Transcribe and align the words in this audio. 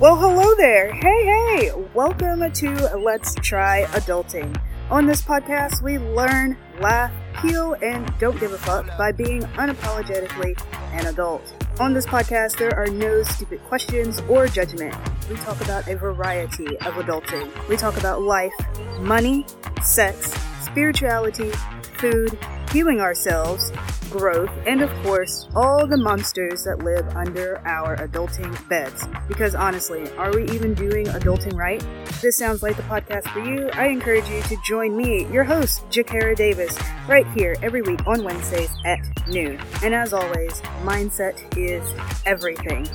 Well, 0.00 0.16
hello 0.16 0.54
there. 0.54 0.94
Hey, 0.94 1.24
hey. 1.26 1.72
Welcome 1.92 2.50
to 2.50 2.96
Let's 2.96 3.34
Try 3.34 3.84
Adulting. 3.90 4.58
On 4.90 5.04
this 5.04 5.20
podcast, 5.20 5.82
we 5.82 5.98
learn, 5.98 6.56
laugh, 6.80 7.12
heal, 7.42 7.76
and 7.82 8.10
don't 8.18 8.40
give 8.40 8.54
a 8.54 8.56
fuck 8.56 8.86
by 8.96 9.12
being 9.12 9.42
unapologetically 9.42 10.58
an 10.94 11.04
adult. 11.04 11.52
On 11.80 11.92
this 11.92 12.06
podcast, 12.06 12.56
there 12.56 12.74
are 12.78 12.86
no 12.86 13.22
stupid 13.24 13.62
questions 13.64 14.22
or 14.26 14.48
judgment. 14.48 14.96
We 15.28 15.36
talk 15.36 15.60
about 15.60 15.86
a 15.86 15.96
variety 15.96 16.78
of 16.78 16.94
adulting. 16.94 17.50
We 17.68 17.76
talk 17.76 17.98
about 17.98 18.22
life, 18.22 18.54
money, 19.00 19.44
sex, 19.82 20.32
spirituality, 20.62 21.50
food, 21.98 22.38
healing 22.72 23.02
ourselves, 23.02 23.70
growth, 24.10 24.50
and 24.66 24.82
of 24.82 24.90
course, 25.02 25.48
all 25.54 25.86
the 25.86 25.96
monsters 25.96 26.64
that 26.64 26.80
live 26.80 27.06
under 27.16 27.60
our 27.64 27.96
adulting 27.96 28.68
beds. 28.68 29.06
Because 29.28 29.54
honestly, 29.54 30.10
are 30.16 30.34
we 30.34 30.44
even 30.50 30.74
doing 30.74 31.06
adulting 31.06 31.54
right? 31.54 31.84
This 32.20 32.36
sounds 32.36 32.62
like 32.62 32.76
the 32.76 32.82
podcast 32.82 33.28
for 33.32 33.40
you. 33.40 33.70
I 33.74 33.86
encourage 33.86 34.28
you 34.28 34.42
to 34.42 34.56
join 34.64 34.96
me, 34.96 35.26
your 35.32 35.44
host, 35.44 35.86
Jakara 35.88 36.36
Davis, 36.36 36.78
right 37.08 37.26
here 37.32 37.56
every 37.62 37.82
week 37.82 38.06
on 38.06 38.24
Wednesdays 38.24 38.70
at 38.84 38.98
noon. 39.28 39.58
And 39.82 39.94
as 39.94 40.12
always, 40.12 40.60
mindset 40.82 41.38
is 41.56 41.82
everything. 42.26 42.88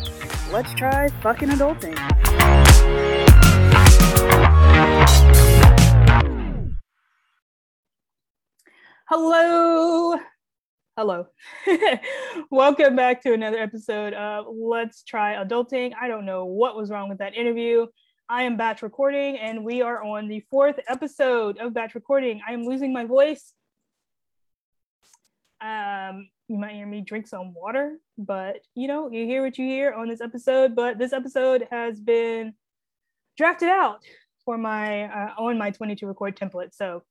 Let's 0.51 0.73
try 0.73 1.09
fucking 1.21 1.49
adulting. 1.49 1.95
Hello, 9.07 10.19
Hello. 10.97 11.27
Welcome 12.51 12.95
back 12.95 13.21
to 13.23 13.33
another 13.33 13.57
episode 13.57 14.13
of 14.13 14.45
Let's 14.49 15.03
Try 15.03 15.35
Adulting. 15.35 15.91
I 15.99 16.07
don't 16.07 16.25
know 16.25 16.45
what 16.45 16.77
was 16.77 16.89
wrong 16.89 17.09
with 17.09 17.17
that 17.17 17.35
interview. 17.35 17.87
I 18.29 18.43
am 18.43 18.55
batch 18.55 18.81
recording 18.81 19.37
and 19.37 19.65
we 19.65 19.81
are 19.81 20.01
on 20.01 20.29
the 20.29 20.39
fourth 20.49 20.79
episode 20.87 21.57
of 21.57 21.73
batch 21.73 21.95
recording. 21.95 22.39
I 22.47 22.53
am 22.53 22.63
losing 22.63 22.93
my 22.93 23.03
voice. 23.03 23.51
Um, 25.59 26.29
you 26.47 26.57
might 26.57 26.75
hear 26.75 26.87
me 26.87 27.01
drink 27.01 27.27
some 27.27 27.53
water, 27.53 27.97
but 28.17 28.61
you 28.73 28.87
know, 28.87 29.11
you 29.11 29.25
hear 29.25 29.43
what 29.43 29.57
you 29.57 29.65
hear 29.65 29.91
on 29.91 30.07
this 30.07 30.21
episode. 30.21 30.77
But 30.77 30.97
this 30.97 31.11
episode 31.11 31.67
has 31.71 31.99
been 31.99 32.53
drafted 33.35 33.67
out 33.67 33.99
for 34.45 34.57
my 34.57 35.03
uh, 35.03 35.33
on 35.39 35.57
my 35.57 35.71
22 35.71 36.07
record 36.07 36.37
template. 36.37 36.73
So 36.73 37.03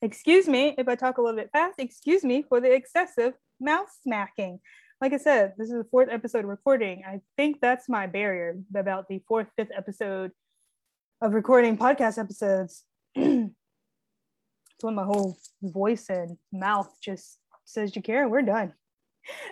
Excuse 0.00 0.46
me 0.46 0.74
if 0.78 0.86
I 0.86 0.94
talk 0.94 1.18
a 1.18 1.22
little 1.22 1.38
bit 1.38 1.50
fast. 1.52 1.78
Excuse 1.78 2.22
me 2.22 2.42
for 2.48 2.60
the 2.60 2.72
excessive 2.72 3.34
mouth 3.60 3.88
smacking. 4.02 4.60
Like 5.00 5.12
I 5.12 5.16
said, 5.16 5.54
this 5.58 5.68
is 5.70 5.76
the 5.76 5.88
fourth 5.90 6.08
episode 6.10 6.44
recording. 6.44 7.02
I 7.06 7.20
think 7.36 7.60
that's 7.60 7.88
my 7.88 8.06
barrier 8.06 8.58
about 8.76 9.08
the 9.08 9.20
fourth, 9.26 9.48
fifth 9.56 9.70
episode 9.76 10.30
of 11.20 11.34
recording 11.34 11.76
podcast 11.76 12.18
episodes. 12.18 12.84
it's 13.14 13.50
when 14.80 14.94
my 14.94 15.04
whole 15.04 15.36
voice 15.62 16.06
and 16.08 16.38
mouth 16.52 16.92
just 17.02 17.38
says, 17.64 17.92
Jakara, 17.92 18.30
we're 18.30 18.42
done. 18.42 18.74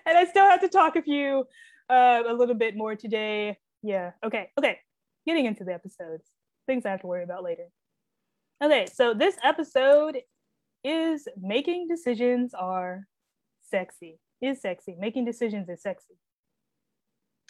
And 0.06 0.16
I 0.16 0.25
still 0.25 0.48
have 0.48 0.62
to 0.62 0.69
talk 0.69 0.97
a 0.97 1.03
few, 1.03 1.44
uh, 1.91 2.22
a 2.27 2.33
little 2.33 2.55
bit 2.55 2.77
more 2.77 2.97
today. 2.97 3.58
Yeah. 3.83 4.12
Okay. 4.25 4.48
Okay. 4.58 4.78
Getting 5.27 5.44
into 5.44 5.64
the 5.64 5.75
episodes, 5.75 6.25
things 6.66 6.86
I 6.86 6.91
have 6.92 7.03
to 7.03 7.06
worry 7.06 7.25
about 7.25 7.44
later. 7.44 7.66
Okay. 8.64 8.86
So 8.94 9.12
this 9.12 9.36
episode 9.44 10.16
is 10.84 11.28
making 11.41 11.88
decisions 11.88 12.55
are 12.55 13.06
sexy. 13.62 14.19
Is 14.41 14.60
sexy. 14.60 14.96
Making 14.98 15.24
decisions 15.24 15.69
is 15.69 15.82
sexy. 15.82 16.14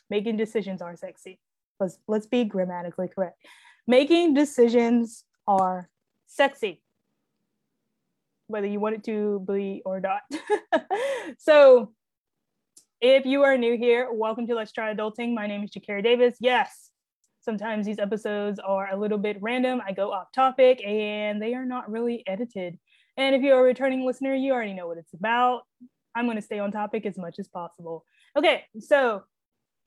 Making 0.09 0.37
decisions 0.37 0.81
are 0.81 0.97
sexy. 0.97 1.41
Let's 1.81 1.99
let's 2.07 2.27
be 2.27 2.45
grammatically 2.45 3.09
correct. 3.09 3.39
Making 3.87 4.35
decisions 4.35 5.25
are 5.47 5.89
sexy. 6.27 6.81
Whether 8.47 8.67
you 8.67 8.79
want 8.79 8.95
it 8.95 9.05
to 9.05 9.45
be 9.49 9.83
or 9.85 10.01
not. 10.01 10.23
so 11.39 11.93
if 13.01 13.27
you 13.27 13.43
are 13.43 13.59
new 13.59 13.77
here, 13.77 14.09
welcome 14.13 14.47
to 14.47 14.55
Let's 14.55 14.73
Try 14.73 14.95
Adulting. 14.95 15.35
My 15.35 15.47
name 15.47 15.63
is 15.65 15.71
Jakara 15.71 16.03
Davis. 16.03 16.37
Yes, 16.41 16.91
sometimes 17.41 17.85
these 17.85 17.99
episodes 17.99 18.59
are 18.59 18.91
a 18.91 18.97
little 18.97 19.19
bit 19.19 19.37
random. 19.41 19.83
I 19.87 19.93
go 19.93 20.13
off 20.13 20.33
topic 20.33 20.85
and 20.85 21.41
they 21.41 21.55
are 21.55 21.65
not 21.65 21.91
really 21.91 22.23
edited. 22.27 22.79
And 23.17 23.35
if 23.35 23.43
you're 23.43 23.59
a 23.59 23.63
returning 23.63 24.05
listener, 24.05 24.35
you 24.35 24.53
already 24.53 24.75
know 24.75 24.87
what 24.87 24.99
it's 24.99 25.15
about. 25.15 25.63
I'm 26.15 26.27
going 26.27 26.37
to 26.37 26.43
stay 26.43 26.59
on 26.59 26.73
topic 26.73 27.07
as 27.07 27.19
much 27.19 27.39
as 27.39 27.49
possible. 27.49 28.05
Okay, 28.37 28.65
so 28.79 29.23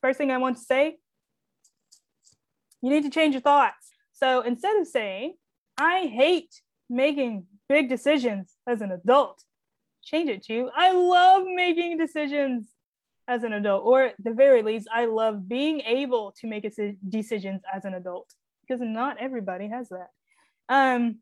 first 0.02 0.18
thing 0.18 0.32
I 0.32 0.38
want 0.38 0.58
to 0.58 0.64
say 0.64 0.98
you 2.82 2.90
need 2.90 3.04
to 3.04 3.10
change 3.10 3.34
your 3.34 3.42
thoughts. 3.42 3.90
So 4.14 4.42
instead 4.42 4.78
of 4.78 4.88
saying, 4.88 5.36
I 5.78 6.06
hate 6.06 6.62
making 6.90 7.46
big 7.68 7.90
decisions 7.90 8.56
as 8.68 8.82
an 8.82 8.92
adult, 8.92 9.44
change 10.04 10.30
it 10.30 10.44
to, 10.46 10.70
I 10.76 10.92
love 10.92 11.44
making 11.46 11.98
decisions 11.98 12.68
as 13.28 13.44
an 13.44 13.54
adult, 13.54 13.86
or 13.86 14.04
at 14.04 14.16
the 14.24 14.34
very 14.34 14.64
least, 14.64 14.88
I 14.92 15.06
love 15.06 15.48
being 15.48 15.82
able 15.82 16.34
to 16.40 16.48
make 16.48 16.68
decisions 17.10 17.62
as 17.72 17.86
an 17.86 17.94
adult 17.94 18.34
because 18.62 18.82
not 18.82 19.18
everybody 19.20 19.68
has 19.68 19.90
that. 19.90 20.10
Um, 20.68 21.20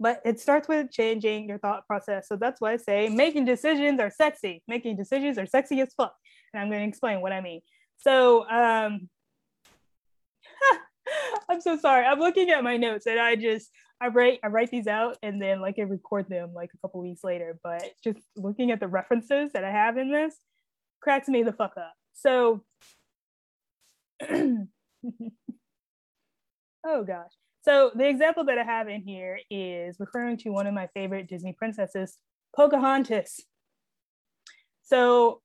but 0.00 0.20
it 0.24 0.40
starts 0.40 0.68
with 0.68 0.90
changing 0.90 1.48
your 1.48 1.58
thought 1.58 1.86
process. 1.86 2.28
So 2.28 2.36
that's 2.36 2.60
why 2.60 2.72
I 2.72 2.76
say 2.76 3.08
making 3.08 3.44
decisions 3.44 4.00
are 4.00 4.10
sexy. 4.10 4.62
Making 4.66 4.96
decisions 4.96 5.38
are 5.38 5.46
sexy 5.46 5.80
as 5.80 5.94
fuck. 5.94 6.14
And 6.52 6.60
I'm 6.60 6.68
going 6.68 6.82
to 6.82 6.88
explain 6.88 7.20
what 7.20 7.32
I 7.32 7.40
mean. 7.40 7.60
So, 7.98 8.48
um, 8.48 9.08
I'm 11.48 11.60
so 11.60 11.76
sorry. 11.78 12.04
I'm 12.04 12.18
looking 12.18 12.50
at 12.50 12.64
my 12.64 12.76
notes 12.76 13.06
and 13.06 13.20
I 13.20 13.36
just 13.36 13.70
I 14.00 14.08
write 14.08 14.40
I 14.42 14.48
write 14.48 14.70
these 14.70 14.86
out 14.86 15.16
and 15.22 15.40
then 15.40 15.60
like 15.60 15.78
I 15.78 15.82
record 15.82 16.28
them 16.28 16.52
like 16.54 16.70
a 16.74 16.78
couple 16.78 17.00
weeks 17.00 17.22
later. 17.22 17.58
But 17.62 17.84
just 18.02 18.18
looking 18.36 18.70
at 18.70 18.80
the 18.80 18.88
references 18.88 19.52
that 19.52 19.64
I 19.64 19.70
have 19.70 19.96
in 19.96 20.10
this 20.10 20.34
cracks 21.00 21.28
me 21.28 21.42
the 21.42 21.52
fuck 21.52 21.74
up. 21.76 21.94
So 22.14 22.62
oh 24.30 24.66
gosh. 26.84 27.32
So 27.64 27.90
the 27.94 28.06
example 28.06 28.44
that 28.44 28.58
I 28.58 28.62
have 28.62 28.88
in 28.88 29.00
here 29.00 29.40
is 29.48 29.96
referring 29.98 30.36
to 30.38 30.50
one 30.50 30.66
of 30.66 30.74
my 30.74 30.86
favorite 30.88 31.28
Disney 31.28 31.54
princesses, 31.54 32.18
Pocahontas. 32.54 33.40
So 34.82 35.40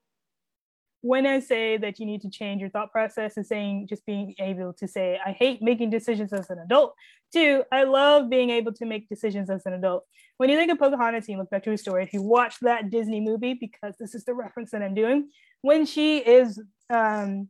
when 0.99 1.25
I 1.25 1.39
say 1.39 1.77
that 1.77 1.97
you 1.97 2.05
need 2.05 2.21
to 2.23 2.29
change 2.29 2.59
your 2.59 2.71
thought 2.71 2.91
process 2.91 3.37
and 3.37 3.47
saying 3.47 3.87
just 3.87 4.05
being 4.05 4.35
able 4.37 4.73
to 4.73 4.85
say, 4.85 5.17
I 5.25 5.31
hate 5.31 5.61
making 5.61 5.91
decisions 5.91 6.33
as 6.33 6.49
an 6.49 6.59
adult, 6.59 6.93
to 7.35 7.63
I 7.71 7.83
love 7.83 8.29
being 8.29 8.49
able 8.49 8.73
to 8.73 8.85
make 8.85 9.07
decisions 9.07 9.49
as 9.49 9.65
an 9.65 9.71
adult. 9.71 10.03
When 10.35 10.49
you 10.49 10.57
think 10.57 10.73
of 10.73 10.77
Pocahontas, 10.77 11.29
you 11.29 11.37
look 11.37 11.49
back 11.49 11.63
to 11.63 11.69
her 11.69 11.77
story. 11.77 12.03
If 12.03 12.11
you 12.11 12.21
watch 12.21 12.55
that 12.63 12.89
Disney 12.89 13.21
movie, 13.21 13.53
because 13.53 13.95
this 13.97 14.13
is 14.13 14.25
the 14.25 14.33
reference 14.33 14.71
that 14.71 14.81
I'm 14.81 14.93
doing, 14.93 15.29
when 15.61 15.85
she 15.85 16.17
is 16.17 16.61
um, 16.89 17.47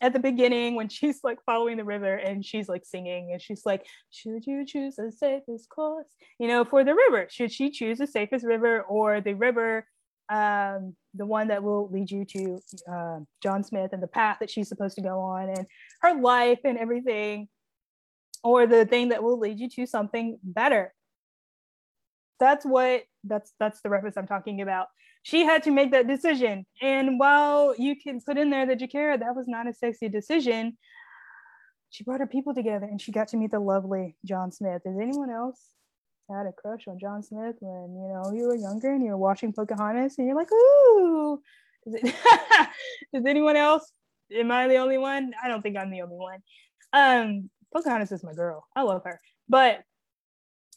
at 0.00 0.12
the 0.12 0.18
beginning 0.18 0.74
when 0.74 0.88
she's 0.88 1.20
like 1.24 1.38
following 1.44 1.76
the 1.76 1.84
river 1.84 2.14
and 2.14 2.44
she's 2.44 2.68
like 2.68 2.84
singing 2.84 3.32
and 3.32 3.42
she's 3.42 3.62
like 3.64 3.86
should 4.10 4.46
you 4.46 4.64
choose 4.64 4.96
the 4.96 5.10
safest 5.10 5.68
course? 5.68 6.06
You 6.38 6.48
know 6.48 6.64
for 6.64 6.84
the 6.84 6.94
river 6.94 7.26
should 7.30 7.52
she 7.52 7.70
choose 7.70 7.98
the 7.98 8.06
safest 8.06 8.44
river 8.44 8.82
or 8.82 9.20
the 9.20 9.34
river 9.34 9.86
um, 10.30 10.94
the 11.14 11.24
one 11.24 11.48
that 11.48 11.62
will 11.62 11.88
lead 11.90 12.10
you 12.10 12.24
to 12.26 12.58
uh, 12.90 13.18
john 13.42 13.64
smith 13.64 13.92
and 13.92 14.02
the 14.02 14.08
path 14.08 14.36
that 14.40 14.50
she's 14.50 14.68
supposed 14.68 14.94
to 14.96 15.02
go 15.02 15.20
on 15.20 15.48
and 15.48 15.66
her 16.02 16.20
life 16.20 16.60
and 16.64 16.78
everything 16.78 17.48
or 18.44 18.66
the 18.66 18.84
thing 18.84 19.08
that 19.08 19.22
will 19.22 19.38
lead 19.38 19.58
you 19.58 19.68
to 19.70 19.86
something 19.86 20.38
better 20.42 20.92
that's 22.38 22.64
what 22.64 23.02
that's 23.24 23.52
that's 23.58 23.80
the 23.82 23.90
reference 23.90 24.16
i'm 24.16 24.26
talking 24.26 24.60
about 24.60 24.88
she 25.22 25.44
had 25.44 25.62
to 25.64 25.70
make 25.70 25.90
that 25.92 26.06
decision. 26.06 26.64
And 26.80 27.18
while 27.18 27.74
you 27.76 27.96
can 27.96 28.20
put 28.20 28.38
in 28.38 28.48
there 28.48 28.66
that 28.66 28.80
Jakara, 28.80 29.20
that 29.20 29.36
was 29.36 29.46
not 29.46 29.68
a 29.68 29.74
sexy 29.74 30.08
decision, 30.08 30.78
she 31.90 32.02
brought 32.04 32.20
her 32.20 32.26
people 32.26 32.54
together 32.54 32.86
and 32.86 33.00
she 33.00 33.12
got 33.12 33.28
to 33.28 33.36
meet 33.36 33.50
the 33.50 33.60
lovely 33.60 34.16
John 34.24 34.52
Smith. 34.52 34.82
Is 34.86 34.96
anyone 34.98 35.30
else 35.30 35.60
had 36.30 36.46
a 36.46 36.52
crush 36.52 36.86
on 36.88 36.98
John 36.98 37.22
Smith 37.22 37.56
when 37.60 37.94
you 37.94 38.08
know 38.08 38.32
you 38.32 38.48
were 38.48 38.56
younger 38.56 38.92
and 38.92 39.04
you 39.04 39.10
were 39.10 39.18
watching 39.18 39.52
Pocahontas 39.52 40.16
and 40.18 40.26
you're 40.26 40.36
like, 40.36 40.52
ooh? 40.52 41.40
Is, 41.86 41.94
it 41.94 42.14
is 43.12 43.26
anyone 43.26 43.56
else? 43.56 43.90
Am 44.32 44.50
I 44.50 44.68
the 44.68 44.76
only 44.76 44.98
one? 44.98 45.32
I 45.42 45.48
don't 45.48 45.62
think 45.62 45.76
I'm 45.76 45.90
the 45.90 46.02
only 46.02 46.16
one. 46.16 46.40
Um, 46.92 47.50
Pocahontas 47.74 48.12
is 48.12 48.24
my 48.24 48.34
girl. 48.34 48.66
I 48.76 48.82
love 48.82 49.02
her. 49.04 49.20
But 49.48 49.80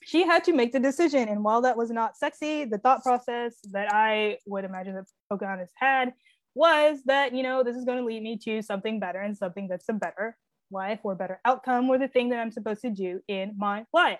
she 0.04 0.26
had 0.26 0.44
to 0.46 0.54
make 0.54 0.72
the 0.72 0.80
decision. 0.80 1.30
And 1.30 1.44
while 1.44 1.62
that 1.62 1.78
was 1.78 1.92
not 1.92 2.18
sexy, 2.18 2.66
the 2.66 2.78
thought 2.78 3.04
process 3.04 3.56
that 3.72 3.94
I 3.94 4.38
would 4.46 4.66
imagine 4.66 4.96
that 4.96 5.06
Pocahontas 5.30 5.72
had 5.76 6.14
was 6.56 7.00
that, 7.06 7.34
you 7.34 7.44
know, 7.44 7.64
this 7.64 7.78
is 7.78 7.86
going 7.86 8.00
to 8.00 8.06
lead 8.06 8.24
me 8.24 8.38
to 8.46 8.62
something 8.62 9.00
better 9.00 9.20
and 9.20 9.38
something 9.38 9.68
that's 9.68 9.88
a 9.90 9.94
better 9.94 10.38
life 10.72 11.00
or 11.04 11.16
better 11.16 11.40
outcome 11.46 11.90
or 11.90 11.98
the 11.98 12.08
thing 12.08 12.30
that 12.30 12.40
I'm 12.40 12.52
supposed 12.52 12.82
to 12.82 12.90
do 12.90 13.22
in 13.28 13.54
my 13.58 13.86
life. 13.94 14.20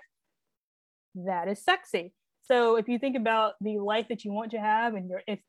That 1.16 1.48
is 1.48 1.64
sexy. 1.64 2.14
So 2.44 2.78
if 2.78 2.88
you 2.88 3.00
think 3.00 3.18
about 3.18 3.56
the 3.62 3.80
life 3.80 4.08
that 4.10 4.24
you 4.24 4.32
want 4.32 4.52
to 4.52 4.60
have 4.60 4.96
and 4.96 5.10
your 5.10 5.22
if 5.28 5.40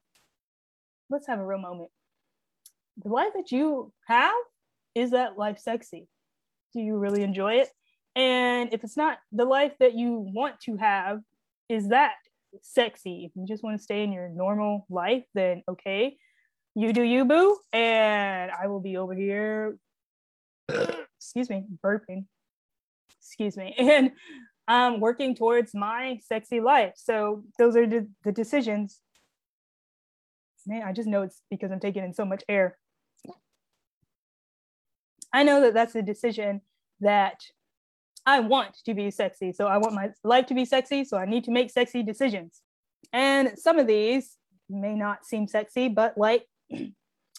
let's 1.10 1.26
have 1.26 1.38
a 1.38 1.46
real 1.46 1.58
moment. 1.58 1.90
The 3.02 3.10
life 3.10 3.32
that 3.34 3.52
you 3.52 3.92
have 4.06 4.34
is 4.94 5.10
that 5.10 5.38
life 5.38 5.58
sexy? 5.58 6.08
Do 6.74 6.80
you 6.80 6.96
really 6.96 7.22
enjoy 7.22 7.54
it? 7.54 7.68
And 8.14 8.72
if 8.72 8.84
it's 8.84 8.96
not 8.96 9.18
the 9.30 9.44
life 9.44 9.72
that 9.80 9.94
you 9.94 10.12
want 10.12 10.60
to 10.60 10.76
have, 10.76 11.20
is 11.68 11.88
that 11.88 12.14
sexy? 12.60 13.24
If 13.24 13.32
you 13.34 13.46
just 13.46 13.62
want 13.62 13.78
to 13.78 13.82
stay 13.82 14.02
in 14.04 14.12
your 14.12 14.28
normal 14.28 14.86
life, 14.90 15.24
then 15.34 15.62
okay, 15.68 16.16
you 16.74 16.92
do 16.92 17.02
you, 17.02 17.24
boo. 17.24 17.56
And 17.72 18.50
I 18.50 18.66
will 18.66 18.80
be 18.80 18.96
over 18.96 19.14
here, 19.14 19.78
excuse 20.68 21.48
me, 21.48 21.64
burping, 21.82 22.26
excuse 23.18 23.56
me, 23.56 23.74
and 23.78 24.12
um, 24.68 25.00
working 25.00 25.34
towards 25.34 25.74
my 25.74 26.18
sexy 26.26 26.60
life. 26.60 26.92
So 26.96 27.44
those 27.58 27.76
are 27.76 27.86
the, 27.86 28.08
the 28.24 28.32
decisions. 28.32 29.00
Man, 30.66 30.82
I 30.82 30.92
just 30.92 31.08
know 31.08 31.22
it's 31.22 31.42
because 31.50 31.72
I'm 31.72 31.80
taking 31.80 32.04
in 32.04 32.12
so 32.12 32.24
much 32.24 32.44
air. 32.48 32.78
I 35.32 35.42
know 35.42 35.62
that 35.62 35.74
that's 35.74 35.94
a 35.94 36.02
decision 36.02 36.60
that 37.00 37.40
I 38.24 38.40
want 38.40 38.76
to 38.84 38.94
be 38.94 39.10
sexy. 39.10 39.52
So 39.52 39.66
I 39.66 39.78
want 39.78 39.94
my 39.94 40.10
life 40.22 40.46
to 40.46 40.54
be 40.54 40.64
sexy. 40.64 41.04
So 41.04 41.16
I 41.16 41.26
need 41.26 41.44
to 41.44 41.50
make 41.50 41.70
sexy 41.70 42.02
decisions. 42.02 42.60
And 43.12 43.58
some 43.58 43.78
of 43.78 43.86
these 43.86 44.36
may 44.68 44.94
not 44.94 45.24
seem 45.26 45.48
sexy, 45.48 45.88
but 45.88 46.16
like 46.16 46.46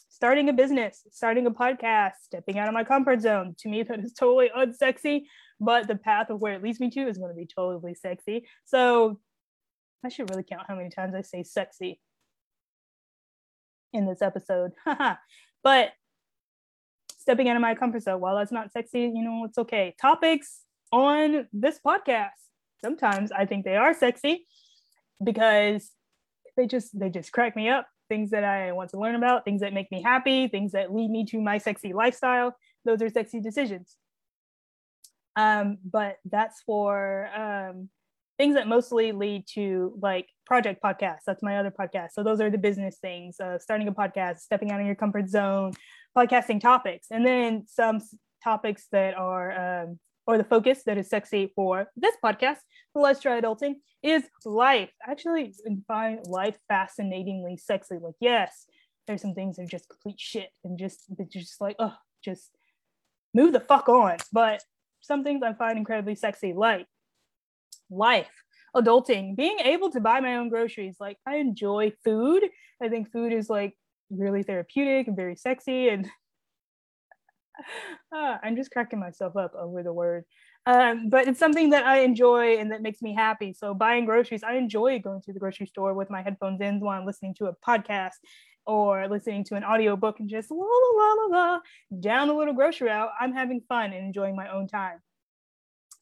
starting 0.09 0.49
a 0.49 0.53
business, 0.53 1.01
starting 1.11 1.45
a 1.47 1.51
podcast, 1.51 2.13
stepping 2.23 2.59
out 2.59 2.67
of 2.67 2.73
my 2.73 2.83
comfort 2.83 3.21
zone, 3.21 3.55
to 3.59 3.69
me, 3.69 3.83
that 3.83 3.99
is 3.99 4.13
totally 4.13 4.49
unsexy. 4.55 5.23
But 5.59 5.87
the 5.87 5.95
path 5.95 6.29
of 6.29 6.41
where 6.41 6.53
it 6.53 6.63
leads 6.63 6.79
me 6.79 6.89
to 6.91 7.07
is 7.07 7.17
going 7.17 7.31
to 7.31 7.35
be 7.35 7.47
totally 7.47 7.95
sexy. 7.95 8.45
So 8.65 9.19
I 10.05 10.09
should 10.09 10.29
really 10.29 10.43
count 10.43 10.63
how 10.67 10.75
many 10.75 10.89
times 10.89 11.15
I 11.15 11.21
say 11.21 11.43
sexy 11.43 11.99
in 13.93 14.05
this 14.05 14.21
episode. 14.21 14.71
but 15.63 15.91
stepping 17.17 17.47
out 17.47 17.55
of 17.55 17.61
my 17.61 17.73
comfort 17.73 18.03
zone, 18.03 18.19
while 18.19 18.35
that's 18.35 18.51
not 18.51 18.73
sexy, 18.73 19.01
you 19.01 19.23
know, 19.23 19.45
it's 19.45 19.57
okay. 19.57 19.95
Topics 20.01 20.63
on 20.93 21.47
this 21.51 21.79
podcast. 21.85 22.29
Sometimes 22.79 23.31
I 23.31 23.45
think 23.45 23.65
they 23.65 23.75
are 23.75 23.93
sexy 23.93 24.45
because 25.21 25.91
they 26.55 26.67
just 26.67 26.97
they 26.97 27.09
just 27.09 27.31
crack 27.31 27.55
me 27.55 27.67
up. 27.67 27.87
Things 28.09 28.29
that 28.29 28.43
I 28.43 28.71
want 28.73 28.91
to 28.91 28.99
learn 28.99 29.15
about, 29.15 29.43
things 29.43 29.61
that 29.61 29.73
make 29.73 29.91
me 29.91 30.03
happy, 30.03 30.47
things 30.47 30.73
that 30.73 30.93
lead 30.93 31.09
me 31.09 31.25
to 31.25 31.41
my 31.41 31.57
sexy 31.57 31.93
lifestyle. 31.93 32.55
Those 32.85 33.01
are 33.01 33.09
sexy 33.09 33.39
decisions. 33.39 33.95
Um, 35.35 35.79
but 35.83 36.17
that's 36.25 36.61
for 36.61 37.27
um, 37.35 37.89
things 38.37 38.53
that 38.53 38.67
mostly 38.67 39.13
lead 39.13 39.47
to 39.55 39.97
like 39.99 40.27
project 40.45 40.83
podcasts. 40.83 41.23
That's 41.25 41.41
my 41.41 41.57
other 41.57 41.71
podcast. 41.71 42.09
So 42.11 42.23
those 42.23 42.39
are 42.39 42.51
the 42.51 42.57
business 42.59 42.97
things: 42.99 43.39
uh, 43.39 43.57
starting 43.57 43.87
a 43.87 43.93
podcast, 43.93 44.39
stepping 44.39 44.71
out 44.71 44.79
of 44.79 44.85
your 44.85 44.95
comfort 44.95 45.27
zone, 45.27 45.73
podcasting 46.15 46.61
topics, 46.61 47.07
and 47.09 47.25
then 47.25 47.63
some 47.67 47.99
topics 48.43 48.87
that 48.91 49.15
are 49.15 49.83
um, 49.83 49.99
or 50.25 50.37
the 50.37 50.43
focus 50.43 50.83
that 50.85 50.97
is 50.97 51.09
sexy 51.09 51.51
for 51.55 51.87
this 51.95 52.15
podcast, 52.23 52.57
Let's 52.95 53.19
Try 53.19 53.41
Adulting, 53.41 53.75
is 54.01 54.23
life. 54.45 54.91
Actually 55.07 55.53
find 55.87 56.25
life 56.27 56.57
fascinatingly 56.67 57.57
sexy. 57.57 57.95
Like, 58.01 58.15
yes, 58.19 58.65
there's 59.07 59.21
some 59.21 59.33
things 59.33 59.57
that 59.57 59.63
are 59.63 59.67
just 59.67 59.89
complete 59.89 60.19
shit 60.19 60.49
and 60.63 60.77
just 60.77 61.11
just 61.29 61.59
like, 61.59 61.75
oh, 61.79 61.95
just 62.23 62.51
move 63.33 63.53
the 63.53 63.59
fuck 63.59 63.89
on. 63.89 64.17
But 64.31 64.61
some 65.01 65.23
things 65.23 65.43
I 65.43 65.53
find 65.53 65.77
incredibly 65.77 66.15
sexy, 66.15 66.53
like 66.53 66.87
life, 67.89 68.31
adulting, 68.75 69.35
being 69.35 69.59
able 69.59 69.89
to 69.91 69.99
buy 69.99 70.19
my 70.19 70.35
own 70.37 70.49
groceries. 70.49 70.97
Like, 70.99 71.17
I 71.27 71.37
enjoy 71.37 71.93
food. 72.03 72.43
I 72.81 72.89
think 72.89 73.11
food 73.11 73.33
is 73.33 73.49
like 73.49 73.75
really 74.09 74.43
therapeutic 74.43 75.07
and 75.07 75.15
very 75.15 75.35
sexy 75.35 75.89
and 75.89 76.07
ah, 78.13 78.39
I'm 78.43 78.55
just 78.55 78.71
cracking 78.71 78.99
myself 78.99 79.35
up 79.35 79.53
over 79.55 79.83
the 79.83 79.93
word. 79.93 80.25
Um, 80.65 81.09
but 81.09 81.27
it's 81.27 81.39
something 81.39 81.71
that 81.71 81.85
I 81.85 81.99
enjoy 81.99 82.57
and 82.57 82.71
that 82.71 82.81
makes 82.81 83.01
me 83.01 83.13
happy. 83.13 83.53
So 83.53 83.73
buying 83.73 84.05
groceries, 84.05 84.43
I 84.43 84.53
enjoy 84.53 84.99
going 84.99 85.21
to 85.23 85.33
the 85.33 85.39
grocery 85.39 85.67
store 85.67 85.93
with 85.93 86.09
my 86.09 86.21
headphones 86.21 86.61
in 86.61 86.79
while 86.79 86.99
I'm 86.99 87.05
listening 87.05 87.35
to 87.35 87.47
a 87.47 87.55
podcast 87.55 88.13
or 88.65 89.07
listening 89.09 89.43
to 89.45 89.55
an 89.55 89.63
audiobook 89.63 90.19
and 90.19 90.29
just 90.29 90.49
la 90.51 90.57
la 90.57 91.03
la 91.03 91.13
la 91.13 91.25
la 91.25 91.59
down 91.99 92.29
the 92.29 92.33
little 92.33 92.53
grocery 92.53 92.89
aisle. 92.89 93.11
I'm 93.19 93.33
having 93.33 93.61
fun 93.67 93.91
and 93.91 94.05
enjoying 94.05 94.35
my 94.35 94.49
own 94.49 94.67
time. 94.67 94.99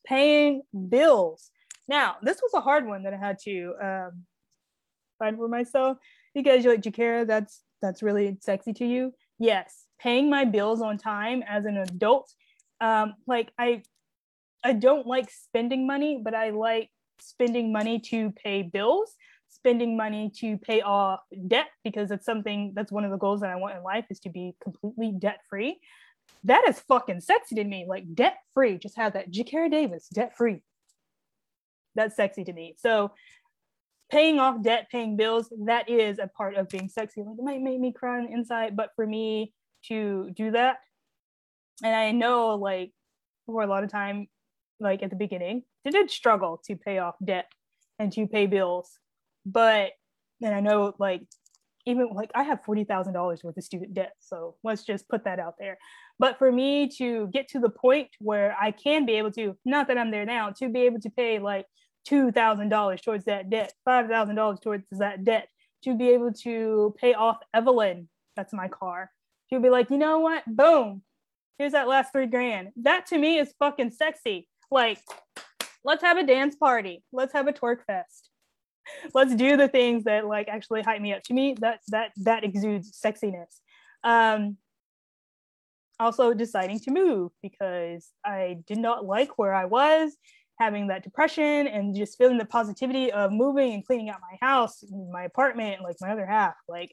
Paying 0.06 0.62
bills. 0.90 1.50
Now, 1.88 2.18
this 2.22 2.40
was 2.42 2.54
a 2.54 2.62
hard 2.62 2.88
one 2.88 3.04
that 3.04 3.14
I 3.14 3.18
had 3.18 3.38
to 3.46 3.74
um, 3.82 4.24
find 5.18 5.38
for 5.38 5.48
myself 5.48 5.98
because 6.34 6.64
you're 6.64 6.74
like, 6.74 6.84
Jakara, 6.84 7.26
that's 7.26 7.62
that's 7.82 8.04
really 8.04 8.38
sexy 8.42 8.74
to 8.74 8.86
you. 8.86 9.14
Yes, 9.40 9.81
paying 10.02 10.30
my 10.30 10.46
bills 10.46 10.82
on 10.82 10.98
time 10.98 11.44
as 11.48 11.66
an 11.66 11.78
adult. 11.78 12.32
Um, 12.80 13.14
like 13.28 13.52
i 13.60 13.84
i 14.64 14.74
don't 14.74 15.06
like 15.06 15.30
spending 15.30 15.86
money 15.86 16.20
but 16.24 16.34
i 16.34 16.50
like 16.50 16.90
spending 17.20 17.72
money 17.72 18.00
to 18.00 18.32
pay 18.32 18.64
bills 18.64 19.14
spending 19.50 19.96
money 19.96 20.32
to 20.38 20.58
pay 20.58 20.82
off 20.82 21.20
debt 21.48 21.68
because 21.84 22.10
it's 22.10 22.26
something 22.26 22.74
that's 22.76 22.92
one 22.92 23.06
of 23.06 23.12
the 23.12 23.18
goals 23.18 23.42
that 23.42 23.52
i 23.52 23.56
want 23.56 23.78
in 23.78 23.84
life 23.84 24.06
is 24.10 24.20
to 24.22 24.30
be 24.30 24.56
completely 24.64 25.12
debt 25.12 25.42
free 25.48 25.80
that 26.44 26.68
is 26.68 26.80
fucking 26.80 27.22
sexy 27.22 27.56
to 27.56 27.64
me. 27.64 27.86
Like 27.88 28.14
debt 28.14 28.38
free 28.54 28.78
just 28.78 28.98
have 28.98 29.14
that 29.14 29.32
Jakara 29.32 29.70
Davis 29.70 30.08
debt 30.08 30.36
free 30.36 30.62
that's 31.94 32.16
sexy 32.16 32.44
to 32.46 32.54
me. 32.54 32.76
So 32.78 33.12
paying 34.10 34.40
off 34.40 34.62
debt 34.62 34.88
paying 34.92 35.18
bills 35.18 35.52
that 35.66 35.90
is 35.90 36.20
a 36.20 36.28
part 36.28 36.56
of 36.56 36.70
being 36.70 36.90
sexy. 36.90 37.22
Like 37.22 37.38
it 37.38 37.44
might 37.44 37.62
make 37.62 37.80
me 37.80 37.92
cry 37.92 38.18
on 38.18 38.26
the 38.26 38.32
inside 38.32 38.76
but 38.76 38.92
for 38.96 39.06
me 39.06 39.54
to 39.88 40.30
do 40.36 40.52
that. 40.52 40.78
And 41.84 41.96
I 41.96 42.12
know 42.12 42.56
like 42.56 42.92
for 43.46 43.64
a 43.64 43.68
lot 43.68 43.84
of 43.84 43.92
time, 43.92 44.28
like 44.80 45.04
at 45.04 45.10
the 45.10 45.16
beginning, 45.16 45.64
I 45.86 45.92
did 45.92 46.12
struggle 46.12 46.62
to 46.66 46.76
pay 46.76 47.00
off 47.00 47.16
debt 47.24 47.48
and 48.00 48.12
to 48.14 48.28
pay 48.28 48.48
bills. 48.48 49.00
But 49.46 49.92
then 50.40 50.54
I 50.54 50.60
know 50.60 50.94
like 51.00 51.22
even 51.86 52.10
like 52.14 52.32
I 52.36 52.44
have 52.44 52.64
forty 52.64 52.84
thousand 52.84 53.14
dollars 53.14 53.44
worth 53.44 53.58
of 53.58 53.64
student 53.64 53.94
debt. 53.94 54.14
So 54.20 54.56
let's 54.64 54.84
just 54.84 55.08
put 55.10 55.24
that 55.24 55.40
out 55.40 55.56
there. 55.60 55.78
But 56.20 56.38
for 56.38 56.52
me 56.52 56.88
to 56.98 57.28
get 57.34 57.48
to 57.50 57.60
the 57.60 57.70
point 57.70 58.10
where 58.20 58.56
I 58.62 58.72
can 58.72 59.06
be 59.06 59.14
able 59.14 59.32
to, 59.32 59.58
not 59.66 59.88
that 59.88 59.98
I'm 59.98 60.12
there 60.12 60.26
now, 60.26 60.52
to 60.60 60.70
be 60.70 60.82
able 60.82 61.00
to 61.00 61.10
pay 61.10 61.40
like 61.40 61.66
two 62.06 62.32
thousand 62.32 62.70
dollars 62.70 63.02
towards 63.02 63.26
that 63.26 63.50
debt, 63.50 63.74
five 63.86 64.08
thousand 64.08 64.36
dollars 64.36 64.60
towards 64.60 64.86
that 64.92 65.24
debt, 65.24 65.48
to 65.84 65.96
be 65.96 66.10
able 66.10 66.32
to 66.44 66.94
pay 67.00 67.14
off 67.16 67.38
Evelyn, 67.54 68.08
that's 68.36 68.54
my 68.54 68.68
car, 68.68 69.10
she'll 69.52 69.62
be 69.62 69.70
like, 69.70 69.90
you 69.90 69.98
know 69.98 70.20
what? 70.20 70.44
Boom. 70.48 71.02
Here's 71.58 71.74
that 71.74 71.88
last 71.88 72.12
three 72.12 72.28
grand. 72.28 72.70
That 72.78 73.06
to 73.08 73.18
me 73.18 73.38
is 73.38 73.54
fucking 73.60 73.92
sexy. 73.92 74.48
Like, 74.72 75.00
let's 75.84 76.04
have 76.04 76.18
a 76.18 76.26
dance 76.26 76.56
party. 76.56 77.04
Let's 77.12 77.34
have 77.34 77.48
a 77.48 77.54
twerk 77.54 77.86
fest. 77.86 78.30
Let's 79.14 79.36
do 79.36 79.58
the 79.58 79.68
things 79.68 80.06
that 80.06 80.26
like 80.26 80.48
actually 80.48 80.82
hype 80.82 81.02
me 81.02 81.14
up. 81.14 81.22
To 81.26 81.36
me, 81.36 81.56
that 81.60 81.82
that 81.90 82.12
that 82.18 82.44
exudes 82.44 83.00
sexiness. 83.00 83.60
Um, 84.04 84.58
also 86.00 86.34
deciding 86.34 86.80
to 86.80 86.92
move 86.92 87.32
because 87.44 88.10
I 88.26 88.58
did 88.66 88.80
not 88.80 89.06
like 89.06 89.38
where 89.38 89.54
I 89.54 89.66
was, 89.66 90.18
having 90.58 90.88
that 90.88 91.04
depression 91.04 91.68
and 91.68 91.96
just 91.96 92.18
feeling 92.18 92.40
the 92.40 92.46
positivity 92.46 93.12
of 93.12 93.32
moving 93.32 93.74
and 93.74 93.86
cleaning 93.86 94.10
out 94.10 94.20
my 94.20 94.38
house, 94.46 94.84
my 95.12 95.26
apartment, 95.26 95.84
like 95.84 95.96
my 96.02 96.12
other 96.12 96.26
half. 96.26 96.56
Like, 96.68 96.92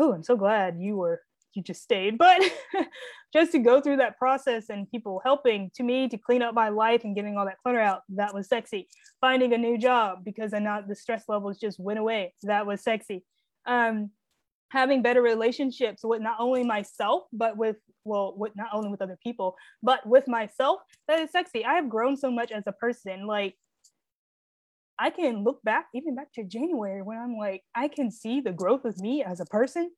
oh, 0.00 0.12
I'm 0.12 0.24
so 0.24 0.36
glad 0.36 0.80
you 0.80 0.96
were 0.96 1.20
you 1.54 1.62
just 1.62 1.82
stayed. 1.82 2.18
But 2.18 2.42
just 3.32 3.52
to 3.52 3.58
go 3.58 3.80
through 3.80 3.98
that 3.98 4.18
process 4.18 4.70
and 4.70 4.90
people 4.90 5.20
helping 5.24 5.70
to 5.74 5.82
me 5.82 6.08
to 6.08 6.18
clean 6.18 6.42
up 6.42 6.54
my 6.54 6.68
life 6.68 7.04
and 7.04 7.14
getting 7.14 7.36
all 7.36 7.44
that 7.46 7.58
clutter 7.62 7.80
out 7.80 8.02
that 8.10 8.34
was 8.34 8.48
sexy. 8.48 8.88
Finding 9.20 9.52
a 9.52 9.58
new 9.58 9.78
job 9.78 10.24
because 10.24 10.54
i 10.54 10.58
not 10.58 10.88
the 10.88 10.94
stress 10.94 11.24
levels 11.28 11.58
just 11.58 11.78
went 11.78 11.98
away. 11.98 12.34
That 12.42 12.66
was 12.66 12.82
sexy. 12.82 13.24
Um, 13.66 14.10
having 14.70 15.02
better 15.02 15.22
relationships 15.22 16.02
with 16.04 16.22
not 16.22 16.36
only 16.38 16.62
myself 16.62 17.24
but 17.32 17.56
with 17.56 17.76
well 18.04 18.34
with 18.36 18.52
not 18.54 18.68
only 18.72 18.88
with 18.88 19.02
other 19.02 19.18
people 19.20 19.56
but 19.82 20.06
with 20.06 20.28
myself 20.28 20.80
that 21.08 21.18
is 21.18 21.30
sexy. 21.30 21.64
I 21.64 21.74
have 21.74 21.88
grown 21.88 22.16
so 22.16 22.30
much 22.30 22.52
as 22.52 22.64
a 22.66 22.72
person. 22.72 23.26
Like 23.26 23.56
i 25.00 25.08
can 25.10 25.42
look 25.42 25.62
back 25.62 25.86
even 25.94 26.14
back 26.14 26.30
to 26.32 26.44
january 26.44 27.02
when 27.02 27.16
i'm 27.18 27.36
like 27.36 27.62
i 27.74 27.88
can 27.88 28.10
see 28.10 28.40
the 28.40 28.52
growth 28.52 28.84
of 28.84 28.98
me 28.98 29.24
as 29.24 29.40
a 29.40 29.46
person 29.46 29.90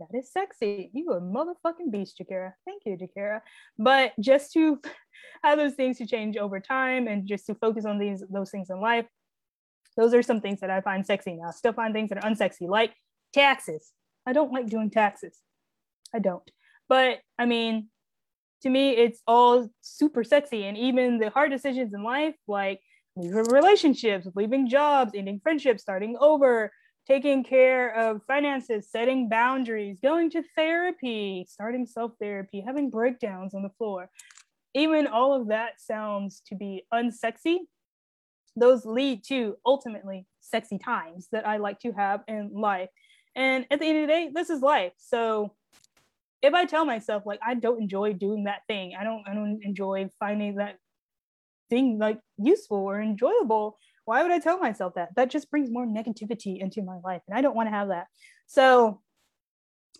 that 0.00 0.16
is 0.16 0.32
sexy. 0.32 0.90
You 0.92 1.12
a 1.12 1.20
motherfucking 1.20 1.90
beast, 1.90 2.20
Jakara. 2.20 2.52
Thank 2.66 2.82
you, 2.84 2.96
Jakara. 2.96 3.40
But 3.78 4.12
just 4.18 4.52
to 4.54 4.80
have 5.44 5.58
those 5.58 5.74
things 5.74 5.98
to 5.98 6.06
change 6.06 6.36
over 6.36 6.60
time 6.60 7.06
and 7.06 7.26
just 7.26 7.46
to 7.46 7.54
focus 7.54 7.84
on 7.84 7.98
these 7.98 8.24
those 8.30 8.50
things 8.50 8.70
in 8.70 8.80
life, 8.80 9.06
those 9.96 10.14
are 10.14 10.22
some 10.22 10.40
things 10.40 10.60
that 10.60 10.70
I 10.70 10.80
find 10.80 11.04
sexy 11.06 11.34
now. 11.34 11.50
Still 11.50 11.72
find 11.72 11.94
things 11.94 12.10
that 12.10 12.24
are 12.24 12.30
unsexy, 12.30 12.68
like 12.68 12.94
taxes. 13.32 13.92
I 14.26 14.32
don't 14.32 14.52
like 14.52 14.68
doing 14.68 14.90
taxes. 14.90 15.38
I 16.14 16.18
don't. 16.18 16.48
But 16.88 17.20
I 17.38 17.46
mean, 17.46 17.88
to 18.62 18.70
me, 18.70 18.90
it's 18.90 19.20
all 19.26 19.68
super 19.80 20.24
sexy. 20.24 20.64
And 20.64 20.76
even 20.76 21.18
the 21.18 21.30
hard 21.30 21.50
decisions 21.50 21.94
in 21.94 22.02
life, 22.02 22.34
like 22.46 22.80
leaving 23.16 23.44
relationships, 23.50 24.26
leaving 24.34 24.68
jobs, 24.68 25.12
ending 25.14 25.40
friendships, 25.42 25.82
starting 25.82 26.16
over, 26.20 26.72
taking 27.10 27.42
care 27.42 27.92
of 27.96 28.22
finances, 28.28 28.88
setting 28.88 29.28
boundaries, 29.28 29.98
going 30.00 30.30
to 30.30 30.44
therapy, 30.54 31.44
starting 31.48 31.84
self 31.84 32.12
therapy, 32.20 32.62
having 32.64 32.88
breakdowns 32.88 33.52
on 33.52 33.64
the 33.64 33.70
floor. 33.70 34.08
Even 34.74 35.08
all 35.08 35.34
of 35.34 35.48
that 35.48 35.80
sounds 35.80 36.40
to 36.46 36.54
be 36.54 36.84
unsexy. 36.94 37.58
Those 38.54 38.86
lead 38.86 39.24
to 39.24 39.56
ultimately 39.66 40.28
sexy 40.40 40.78
times 40.78 41.26
that 41.32 41.48
I 41.48 41.56
like 41.56 41.80
to 41.80 41.90
have 41.90 42.20
in 42.28 42.52
life. 42.52 42.90
And 43.34 43.66
at 43.72 43.80
the 43.80 43.86
end 43.86 43.98
of 43.98 44.02
the 44.02 44.12
day, 44.12 44.30
this 44.32 44.48
is 44.48 44.62
life. 44.62 44.92
So 44.96 45.52
if 46.42 46.54
I 46.54 46.64
tell 46.64 46.84
myself 46.84 47.24
like 47.26 47.40
I 47.44 47.54
don't 47.54 47.82
enjoy 47.82 48.12
doing 48.12 48.44
that 48.44 48.62
thing, 48.68 48.94
I 48.96 49.02
don't 49.02 49.24
I 49.26 49.34
don't 49.34 49.58
enjoy 49.64 50.08
finding 50.20 50.54
that 50.56 50.78
thing 51.70 51.98
like 51.98 52.20
useful 52.38 52.78
or 52.78 53.00
enjoyable, 53.00 53.78
why 54.10 54.24
would 54.24 54.32
I 54.32 54.40
tell 54.40 54.58
myself 54.58 54.94
that? 54.96 55.14
That 55.14 55.30
just 55.30 55.52
brings 55.52 55.70
more 55.70 55.86
negativity 55.86 56.58
into 56.58 56.82
my 56.82 56.98
life. 57.04 57.22
And 57.28 57.38
I 57.38 57.42
don't 57.42 57.54
want 57.54 57.68
to 57.68 57.70
have 57.70 57.88
that. 57.90 58.08
So 58.48 59.00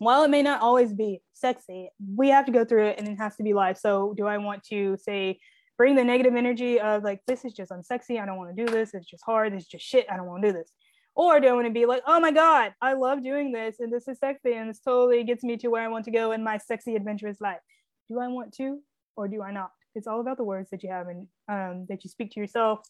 while 0.00 0.25
it 0.25 0.31
may 0.31 0.43
not 0.43 0.62
always 0.62 0.93
be 0.93 1.23
sexy, 1.33 1.90
we 2.17 2.31
have 2.31 2.45
to 2.47 2.50
go 2.50 2.64
through 2.64 2.87
it 2.88 2.99
and 2.99 3.07
it 3.07 3.19
has 3.19 3.37
to 3.37 3.45
be 3.45 3.55
live. 3.55 3.79
So 3.79 4.12
do 4.17 4.26
I 4.26 4.38
want 4.38 4.64
to 4.64 4.97
say, 4.97 5.38
bring 5.79 5.95
the 5.95 6.02
negative 6.02 6.35
energy 6.35 6.81
of 6.81 7.05
like, 7.05 7.21
this 7.29 7.45
is 7.45 7.52
just 7.52 7.71
unsexy. 7.71 8.21
I 8.21 8.26
don't 8.26 8.37
want 8.37 8.57
to 8.57 8.67
do 8.67 8.73
this. 8.73 8.95
It's 8.95 9.07
just 9.07 9.23
hard. 9.25 9.52
It's 9.52 9.69
just 9.69 9.87
shit. 9.87 10.07
I 10.11 10.17
don't 10.17 10.26
want 10.26 10.43
to 10.43 10.49
do 10.49 10.59
this. 10.59 10.73
Or 11.14 11.38
do 11.38 11.47
I 11.47 11.52
want 11.52 11.69
to 11.69 11.73
be 11.73 11.87
like, 11.87 12.02
oh 12.05 12.19
my 12.19 12.33
God, 12.33 12.75
I 12.83 12.95
love 12.95 13.23
doing 13.23 13.52
this 13.52 13.76
and 13.79 13.93
this 13.93 14.09
is 14.09 14.19
sexy 14.19 14.55
and 14.55 14.71
this 14.71 14.81
totally 14.81 15.23
gets 15.23 15.45
me 15.45 15.57
to 15.59 15.69
where 15.69 15.85
I 15.85 15.88
want 15.88 16.05
to 16.07 16.11
go 16.11 16.33
in 16.33 16.43
my 16.43 16.59
sexy 16.59 16.97
adventurous 16.97 17.40
life. 17.40 17.61
Do 18.09 18.19
I 18.19 18.26
want 18.26 18.55
to 18.55 18.81
or 19.14 19.29
do 19.29 19.40
I 19.40 19.52
not? 19.52 19.71
It's 19.95 20.09
all 20.09 20.21
about 20.21 20.37
the 20.37 20.43
words 20.43 20.69
that 20.71 20.83
you 20.83 20.90
have 20.90 21.07
and 21.07 21.29
um, 21.49 21.87
that 21.88 22.02
you 22.02 22.11
speak 22.11 22.33
to 22.33 22.40
yourself 22.40 22.81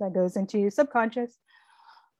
that 0.00 0.12
goes 0.12 0.36
into 0.36 0.70
subconscious, 0.70 1.38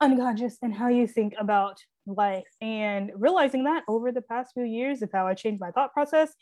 unconscious, 0.00 0.58
and 0.62 0.74
how 0.74 0.88
you 0.88 1.06
think 1.06 1.34
about 1.38 1.78
life. 2.06 2.46
And 2.60 3.10
realizing 3.14 3.64
that 3.64 3.82
over 3.88 4.12
the 4.12 4.22
past 4.22 4.52
few 4.54 4.64
years 4.64 5.02
of 5.02 5.10
how 5.12 5.26
I 5.26 5.34
changed 5.34 5.60
my 5.60 5.70
thought 5.70 5.92
process, 5.92 6.32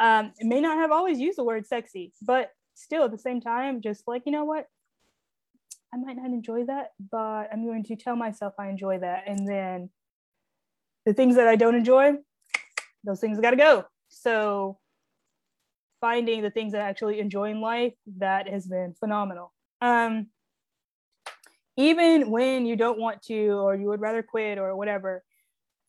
um, 0.00 0.32
it 0.38 0.46
may 0.46 0.60
not 0.60 0.78
have 0.78 0.90
always 0.90 1.20
used 1.20 1.38
the 1.38 1.44
word 1.44 1.66
sexy, 1.66 2.12
but 2.22 2.50
still 2.74 3.04
at 3.04 3.12
the 3.12 3.18
same 3.18 3.40
time, 3.40 3.80
just 3.80 4.06
like, 4.06 4.22
you 4.26 4.32
know 4.32 4.44
what? 4.44 4.66
I 5.92 5.96
might 5.96 6.16
not 6.16 6.26
enjoy 6.26 6.64
that, 6.64 6.88
but 7.12 7.48
I'm 7.52 7.64
going 7.64 7.84
to 7.84 7.96
tell 7.96 8.16
myself 8.16 8.54
I 8.58 8.68
enjoy 8.68 8.98
that. 8.98 9.24
And 9.28 9.46
then 9.46 9.90
the 11.06 11.14
things 11.14 11.36
that 11.36 11.46
I 11.46 11.54
don't 11.54 11.76
enjoy, 11.76 12.14
those 13.04 13.20
things 13.20 13.38
got 13.38 13.50
to 13.50 13.56
go. 13.56 13.84
So 14.08 14.78
finding 16.00 16.42
the 16.42 16.50
things 16.50 16.72
that 16.72 16.80
I 16.80 16.88
actually 16.88 17.20
enjoy 17.20 17.50
in 17.50 17.60
life, 17.60 17.94
that 18.18 18.48
has 18.48 18.66
been 18.66 18.94
phenomenal. 18.98 19.52
Um, 19.80 20.26
even 21.76 22.30
when 22.30 22.66
you 22.66 22.76
don't 22.76 22.98
want 22.98 23.22
to 23.22 23.48
or 23.50 23.74
you 23.74 23.88
would 23.88 24.00
rather 24.00 24.22
quit 24.22 24.58
or 24.58 24.76
whatever 24.76 25.22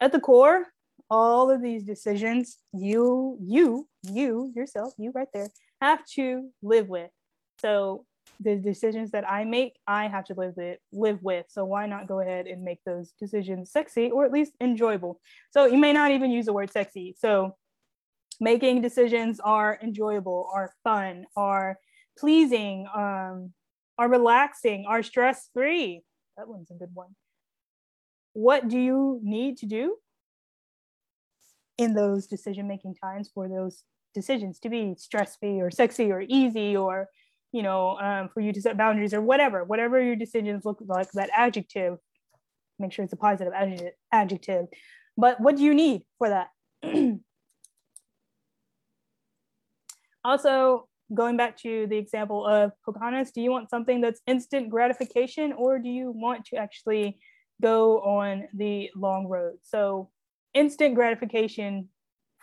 at 0.02 0.12
the 0.12 0.20
core 0.20 0.66
all 1.10 1.52
of 1.52 1.62
these 1.62 1.84
decisions 1.84 2.58
you 2.74 3.38
you 3.42 3.88
you 4.04 4.52
yourself 4.56 4.94
you 4.98 5.12
right 5.14 5.28
there 5.34 5.50
have 5.82 6.06
to 6.06 6.50
live 6.64 6.88
with. 6.88 7.12
So 7.60 8.06
the 8.42 8.56
decisions 8.56 9.12
that 9.12 9.30
i 9.30 9.46
make 9.46 9.78
i 9.88 10.08
have 10.08 10.26
to 10.26 10.34
live 10.34 10.54
with 10.58 10.80
live 10.92 11.22
with. 11.22 11.46
So 11.50 11.64
why 11.64 11.86
not 11.86 12.08
go 12.08 12.20
ahead 12.20 12.48
and 12.48 12.64
make 12.64 12.80
those 12.86 13.14
decisions 13.20 13.72
sexy 13.72 14.10
or 14.10 14.26
at 14.26 14.32
least 14.32 14.54
enjoyable? 14.60 15.22
So 15.52 15.66
you 15.66 15.78
may 15.78 15.94
not 15.94 16.12
even 16.12 16.32
use 16.32 16.46
the 16.46 16.54
word 16.54 16.72
sexy. 16.72 17.16
So 17.18 17.56
making 18.42 18.82
decisions 18.82 19.40
are 19.40 19.80
enjoyable 19.82 20.50
are 20.54 20.74
fun 20.84 21.26
are 21.38 21.78
pleasing 22.18 22.88
um, 22.96 23.54
are 23.98 24.10
relaxing, 24.10 24.86
are 24.88 25.04
stress 25.04 25.50
free. 25.54 26.02
That 26.38 26.48
one's 26.48 26.72
a 26.72 26.74
good 26.74 26.92
one. 26.94 27.16
What 28.34 28.68
do 28.68 28.78
you 28.78 29.20
need 29.24 29.58
to 29.58 29.66
do 29.66 29.98
in 31.78 31.94
those 31.94 32.28
decision 32.28 32.68
making 32.68 32.96
times 32.96 33.30
for 33.34 33.48
those 33.48 33.84
decisions 34.14 34.60
to 34.60 34.70
be 34.70 34.96
stress 34.98 35.36
free 35.36 35.60
or 35.60 35.70
sexy 35.70 36.12
or 36.12 36.24
easy 36.28 36.76
or 36.76 37.10
you 37.52 37.62
know 37.62 37.98
um, 38.00 38.30
for 38.34 38.40
you 38.40 38.54
to 38.54 38.62
set 38.62 38.78
boundaries 38.78 39.14
or 39.14 39.22
whatever 39.22 39.64
whatever 39.64 40.02
your 40.02 40.16
decisions 40.16 40.64
look 40.64 40.80
like 40.88 41.12
that 41.12 41.30
adjective 41.36 41.98
make 42.80 42.94
sure 42.94 43.04
it's 43.04 43.14
a 43.14 43.18
positive 43.18 43.54
adjective 44.12 44.68
but 45.18 45.40
what 45.42 45.58
do 45.58 45.64
you 45.64 45.74
need 45.74 46.02
for 46.18 46.30
that 46.30 46.48
also 50.24 50.88
going 51.14 51.38
back 51.38 51.58
to 51.58 51.88
the 51.88 51.98
example 51.98 52.46
of 52.46 52.72
Pocahontas, 52.84 53.32
do 53.32 53.42
you 53.42 53.52
want 53.52 53.70
something 53.70 54.02
that's 54.02 54.22
instant 54.28 54.70
gratification 54.70 55.54
or 55.54 55.80
do 55.80 55.90
you 55.90 56.12
want 56.12 56.46
to 56.46 56.58
actually 56.58 57.20
go 57.62 58.00
on 58.02 58.48
the 58.54 58.90
long 58.96 59.28
road? 59.28 59.58
So 59.62 60.10
instant 60.54 60.96
gratification 60.96 61.90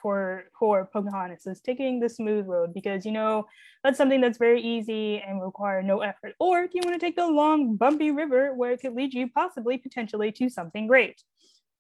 for 0.01 0.45
for 0.59 0.91
Pocahontas 0.93 1.47
is 1.47 1.61
taking 1.61 2.01
the 2.01 2.09
smooth 2.09 2.47
road 2.47 2.75
because 2.75 3.07
you 3.07 3.13
know 3.13 3.47
that's 3.85 3.97
something 3.97 4.21
that's 4.21 4.39
very 4.39 4.61
easy 4.61 5.21
and 5.21 5.41
require 5.41 5.83
no 5.83 6.01
effort. 6.01 6.35
Or 6.41 6.67
do 6.67 6.73
you 6.75 6.83
want 6.85 7.01
to 7.01 7.05
take 7.05 7.17
the 7.17 7.27
long 7.27 7.77
bumpy 7.77 8.11
river 8.11 8.53
where 8.55 8.73
it 8.73 8.81
could 8.81 8.95
lead 8.95 9.15
you 9.15 9.29
possibly 9.29 9.79
potentially 9.79 10.33
to 10.33 10.49
something 10.49 10.87
great? 10.87 11.23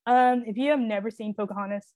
Um, 0.06 0.44
if 0.46 0.56
you 0.56 0.70
have 0.70 0.80
never 0.80 1.10
seen 1.10 1.34
Pocahontas, 1.34 1.86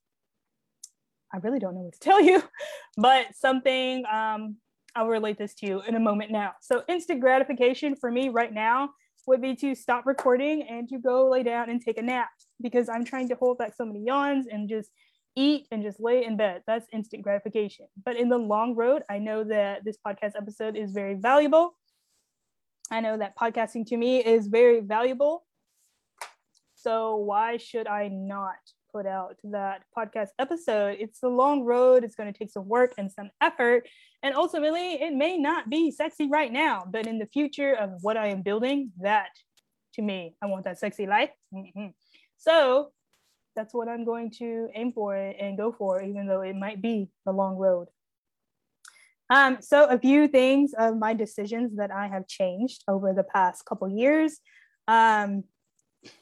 I 1.32 1.38
really 1.38 1.58
don't 1.58 1.74
know 1.74 1.82
what 1.82 1.94
to 1.94 2.00
tell 2.00 2.20
you, 2.20 2.42
but 2.96 3.26
something 3.34 4.04
um, 4.12 4.56
I'll 4.96 5.08
relate 5.08 5.38
this 5.38 5.54
to 5.56 5.66
you 5.66 5.82
in 5.82 5.94
a 5.94 6.00
moment 6.00 6.30
now. 6.32 6.52
So 6.60 6.82
instant 6.88 7.20
gratification 7.20 7.94
for 7.94 8.10
me 8.10 8.30
right 8.30 8.52
now 8.52 8.90
would 9.26 9.42
be 9.42 9.54
to 9.56 9.74
stop 9.74 10.06
recording 10.06 10.62
and 10.62 10.88
to 10.88 10.98
go 10.98 11.28
lay 11.28 11.42
down 11.42 11.68
and 11.68 11.80
take 11.80 11.98
a 11.98 12.02
nap 12.02 12.28
because 12.62 12.88
I'm 12.88 13.04
trying 13.04 13.28
to 13.28 13.34
hold 13.34 13.58
back 13.58 13.74
so 13.74 13.84
many 13.84 14.04
yawns 14.04 14.46
and 14.50 14.68
just 14.68 14.90
eat 15.34 15.66
and 15.70 15.82
just 15.82 16.00
lay 16.00 16.24
in 16.24 16.36
bed. 16.36 16.62
That's 16.66 16.86
instant 16.92 17.22
gratification. 17.22 17.86
But 18.04 18.16
in 18.16 18.28
the 18.28 18.38
long 18.38 18.74
road, 18.74 19.02
I 19.10 19.18
know 19.18 19.44
that 19.44 19.84
this 19.84 19.98
podcast 20.04 20.32
episode 20.36 20.76
is 20.76 20.92
very 20.92 21.14
valuable. 21.14 21.76
I 22.90 23.00
know 23.00 23.18
that 23.18 23.36
podcasting 23.36 23.86
to 23.88 23.96
me 23.96 24.24
is 24.24 24.46
very 24.46 24.80
valuable. 24.80 25.44
So 26.74 27.16
why 27.16 27.56
should 27.56 27.88
I 27.88 28.08
not 28.08 28.54
put 28.96 29.06
out 29.06 29.36
that 29.44 29.82
podcast 29.96 30.28
episode. 30.38 30.96
It's 30.98 31.22
a 31.22 31.28
long 31.28 31.64
road. 31.64 32.02
It's 32.02 32.14
going 32.14 32.32
to 32.32 32.38
take 32.38 32.50
some 32.50 32.66
work 32.66 32.94
and 32.96 33.12
some 33.12 33.30
effort. 33.42 33.86
And 34.22 34.34
ultimately, 34.34 34.94
it 34.94 35.12
may 35.12 35.36
not 35.36 35.68
be 35.68 35.90
sexy 35.90 36.28
right 36.28 36.50
now, 36.50 36.84
but 36.90 37.06
in 37.06 37.18
the 37.18 37.26
future 37.26 37.74
of 37.74 37.90
what 38.00 38.16
I 38.16 38.28
am 38.28 38.40
building, 38.40 38.92
that 39.00 39.28
to 39.94 40.02
me, 40.02 40.34
I 40.42 40.46
want 40.46 40.64
that 40.64 40.78
sexy 40.78 41.06
life. 41.06 41.28
Mm-hmm. 41.54 41.88
So 42.38 42.92
that's 43.54 43.74
what 43.74 43.86
I'm 43.86 44.06
going 44.06 44.30
to 44.38 44.68
aim 44.74 44.92
for 44.92 45.14
and 45.14 45.58
go 45.58 45.72
for, 45.72 46.02
even 46.02 46.26
though 46.26 46.40
it 46.40 46.56
might 46.56 46.80
be 46.80 47.10
a 47.26 47.32
long 47.32 47.56
road. 47.56 47.88
Um, 49.28 49.58
so 49.60 49.84
a 49.84 49.98
few 49.98 50.26
things 50.26 50.72
of 50.78 50.96
my 50.96 51.12
decisions 51.12 51.76
that 51.76 51.90
I 51.90 52.06
have 52.06 52.26
changed 52.28 52.82
over 52.88 53.12
the 53.12 53.24
past 53.24 53.66
couple 53.66 53.90
years. 53.90 54.38
Um, 54.88 55.44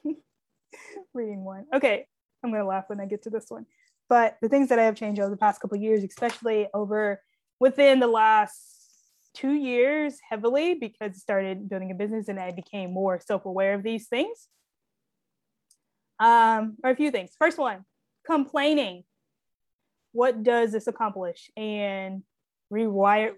reading 1.15 1.45
one. 1.45 1.67
Okay, 1.73 2.07
I'm 2.45 2.51
going 2.51 2.63
to 2.63 2.69
laugh 2.69 2.85
when 2.89 3.01
I 3.01 3.07
get 3.07 3.23
to 3.25 3.31
this 3.31 3.47
one. 3.49 3.67
But 4.09 4.37
the 4.43 4.49
things 4.49 4.69
that 4.69 4.79
I 4.79 4.85
have 4.85 4.97
changed 4.97 5.21
over 5.21 5.31
the 5.31 5.37
past 5.37 5.61
couple 5.61 5.79
years, 5.79 6.05
especially 6.05 6.69
over 6.75 7.23
within 7.59 8.01
the 8.01 8.07
last 8.07 8.75
two 9.35 9.53
years 9.53 10.19
heavily 10.29 10.75
because 10.75 11.13
I 11.15 11.19
started 11.19 11.69
building 11.69 11.91
a 11.91 11.95
business 11.95 12.29
and 12.29 12.39
I 12.39 12.53
became 12.53 12.93
more 12.93 13.19
self-aware 13.19 13.75
of 13.75 13.83
these 13.83 14.07
things. 14.07 14.49
Um, 16.21 16.77
or 16.85 16.91
a 16.91 16.97
few 16.97 17.11
things. 17.11 17.33
First 17.39 17.59
one, 17.59 17.85
complaining. 18.25 19.05
What 20.13 20.45
does 20.45 20.71
this 20.71 20.87
accomplish? 20.87 21.51
And 21.57 22.23
rewire, 22.73 23.33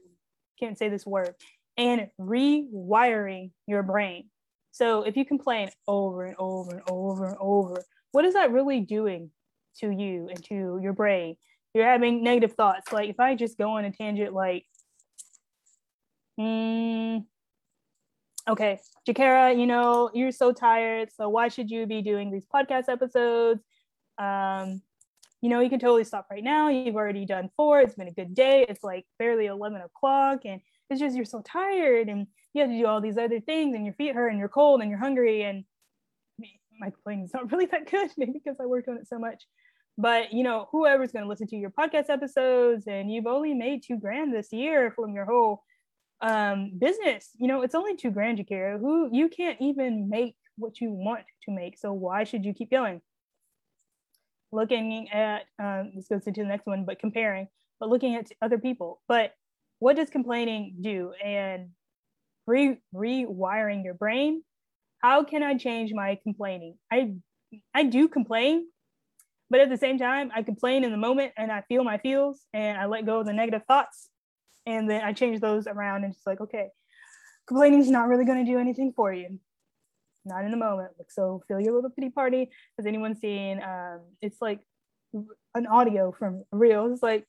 can't 0.60 0.76
say 0.76 0.90
this 0.90 1.06
word, 1.06 1.34
and 1.78 2.08
rewiring 2.20 3.52
your 3.66 3.82
brain. 3.82 4.28
So 4.72 5.04
if 5.04 5.16
you 5.16 5.24
complain 5.24 5.70
over 5.88 6.26
and 6.26 6.36
over 6.38 6.72
and 6.72 6.82
over 6.90 7.26
and 7.28 7.36
over, 7.40 7.82
what 8.16 8.24
is 8.24 8.32
that 8.32 8.50
really 8.50 8.80
doing 8.80 9.30
to 9.78 9.90
you 9.90 10.28
and 10.30 10.42
to 10.42 10.80
your 10.82 10.94
brain? 10.94 11.36
You're 11.74 11.84
having 11.84 12.24
negative 12.24 12.54
thoughts. 12.54 12.90
Like 12.90 13.10
if 13.10 13.20
I 13.20 13.34
just 13.34 13.58
go 13.58 13.72
on 13.72 13.84
a 13.84 13.92
tangent, 13.92 14.32
like, 14.32 14.64
mm, 16.40 17.22
okay, 18.48 18.80
Jakara, 19.06 19.60
you 19.60 19.66
know, 19.66 20.10
you're 20.14 20.32
so 20.32 20.50
tired. 20.50 21.10
So 21.14 21.28
why 21.28 21.48
should 21.48 21.70
you 21.70 21.84
be 21.84 22.00
doing 22.00 22.30
these 22.30 22.46
podcast 22.46 22.88
episodes? 22.88 23.60
Um, 24.16 24.80
you 25.42 25.50
know, 25.50 25.60
you 25.60 25.68
can 25.68 25.78
totally 25.78 26.04
stop 26.04 26.28
right 26.30 26.42
now. 26.42 26.70
You've 26.70 26.96
already 26.96 27.26
done 27.26 27.50
four. 27.54 27.82
It's 27.82 27.96
been 27.96 28.08
a 28.08 28.12
good 28.12 28.34
day. 28.34 28.64
It's 28.66 28.82
like 28.82 29.04
barely 29.18 29.44
11 29.44 29.78
o'clock. 29.82 30.46
And 30.46 30.62
it's 30.88 31.00
just 31.00 31.16
you're 31.16 31.26
so 31.26 31.42
tired 31.42 32.08
and 32.08 32.28
you 32.54 32.62
have 32.62 32.70
to 32.70 32.78
do 32.78 32.86
all 32.86 33.02
these 33.02 33.18
other 33.18 33.40
things 33.40 33.76
and 33.76 33.84
your 33.84 33.92
feet 33.92 34.14
hurt 34.14 34.28
and 34.28 34.38
you're 34.38 34.48
cold 34.48 34.80
and 34.80 34.88
you're 34.88 34.98
hungry 34.98 35.42
and 35.42 35.64
my 36.78 36.90
playing 37.04 37.24
is 37.24 37.34
not 37.34 37.50
really 37.52 37.66
that 37.66 37.90
good, 37.90 38.10
maybe 38.16 38.32
because 38.32 38.56
I 38.60 38.66
worked 38.66 38.88
on 38.88 38.96
it 38.96 39.08
so 39.08 39.18
much. 39.18 39.42
But 39.98 40.32
you 40.32 40.42
know, 40.42 40.68
whoever's 40.72 41.12
going 41.12 41.24
to 41.24 41.28
listen 41.28 41.46
to 41.48 41.56
your 41.56 41.70
podcast 41.70 42.10
episodes, 42.10 42.86
and 42.86 43.10
you've 43.10 43.26
only 43.26 43.54
made 43.54 43.82
two 43.82 43.98
grand 43.98 44.34
this 44.34 44.52
year 44.52 44.92
from 44.94 45.14
your 45.14 45.24
whole 45.24 45.62
um, 46.20 46.72
business, 46.78 47.30
you 47.38 47.46
know, 47.46 47.62
it's 47.62 47.74
only 47.74 47.96
two 47.96 48.10
grand, 48.10 48.38
Jakara. 48.38 48.78
Who 48.78 49.10
you 49.12 49.28
can't 49.28 49.60
even 49.60 50.08
make 50.08 50.34
what 50.56 50.80
you 50.80 50.90
want 50.90 51.24
to 51.44 51.50
make. 51.50 51.78
So 51.78 51.92
why 51.92 52.24
should 52.24 52.44
you 52.44 52.54
keep 52.54 52.70
going? 52.70 53.00
Looking 54.52 55.10
at 55.10 55.44
um, 55.58 55.92
this 55.94 56.08
goes 56.08 56.26
into 56.26 56.42
the 56.42 56.48
next 56.48 56.66
one, 56.66 56.84
but 56.84 56.98
comparing, 56.98 57.48
but 57.78 57.88
looking 57.88 58.14
at 58.14 58.30
other 58.40 58.58
people. 58.58 59.02
But 59.08 59.32
what 59.78 59.96
does 59.96 60.08
complaining 60.08 60.76
do? 60.80 61.12
And 61.22 61.70
re 62.46 62.78
rewiring 62.94 63.84
your 63.84 63.94
brain. 63.94 64.42
How 64.98 65.24
can 65.24 65.42
I 65.42 65.56
change 65.56 65.92
my 65.94 66.18
complaining? 66.22 66.76
I 66.90 67.14
I 67.74 67.84
do 67.84 68.08
complain, 68.08 68.66
but 69.50 69.60
at 69.60 69.68
the 69.68 69.76
same 69.76 69.98
time, 69.98 70.30
I 70.34 70.42
complain 70.42 70.84
in 70.84 70.90
the 70.90 70.96
moment 70.96 71.32
and 71.36 71.52
I 71.52 71.62
feel 71.68 71.84
my 71.84 71.98
feels 71.98 72.40
and 72.52 72.76
I 72.78 72.86
let 72.86 73.06
go 73.06 73.20
of 73.20 73.26
the 73.26 73.32
negative 73.32 73.62
thoughts. 73.68 74.08
And 74.66 74.90
then 74.90 75.02
I 75.02 75.12
change 75.12 75.40
those 75.40 75.68
around 75.68 76.04
and 76.04 76.12
just 76.12 76.26
like, 76.26 76.40
okay, 76.40 76.68
complaining 77.46 77.80
is 77.80 77.90
not 77.90 78.08
really 78.08 78.24
going 78.24 78.44
to 78.44 78.50
do 78.50 78.58
anything 78.58 78.92
for 78.96 79.12
you. 79.12 79.38
Not 80.24 80.44
in 80.44 80.50
the 80.50 80.56
moment. 80.56 80.90
Like, 80.98 81.12
so 81.12 81.40
feel 81.46 81.60
your 81.60 81.74
little 81.74 81.90
pity 81.90 82.10
party. 82.10 82.50
Has 82.76 82.86
anyone 82.86 83.14
seen? 83.14 83.62
Um, 83.62 84.00
it's 84.20 84.42
like 84.42 84.58
an 85.54 85.66
audio 85.68 86.10
from 86.10 86.42
real. 86.50 86.92
It's 86.92 87.02
like, 87.02 87.26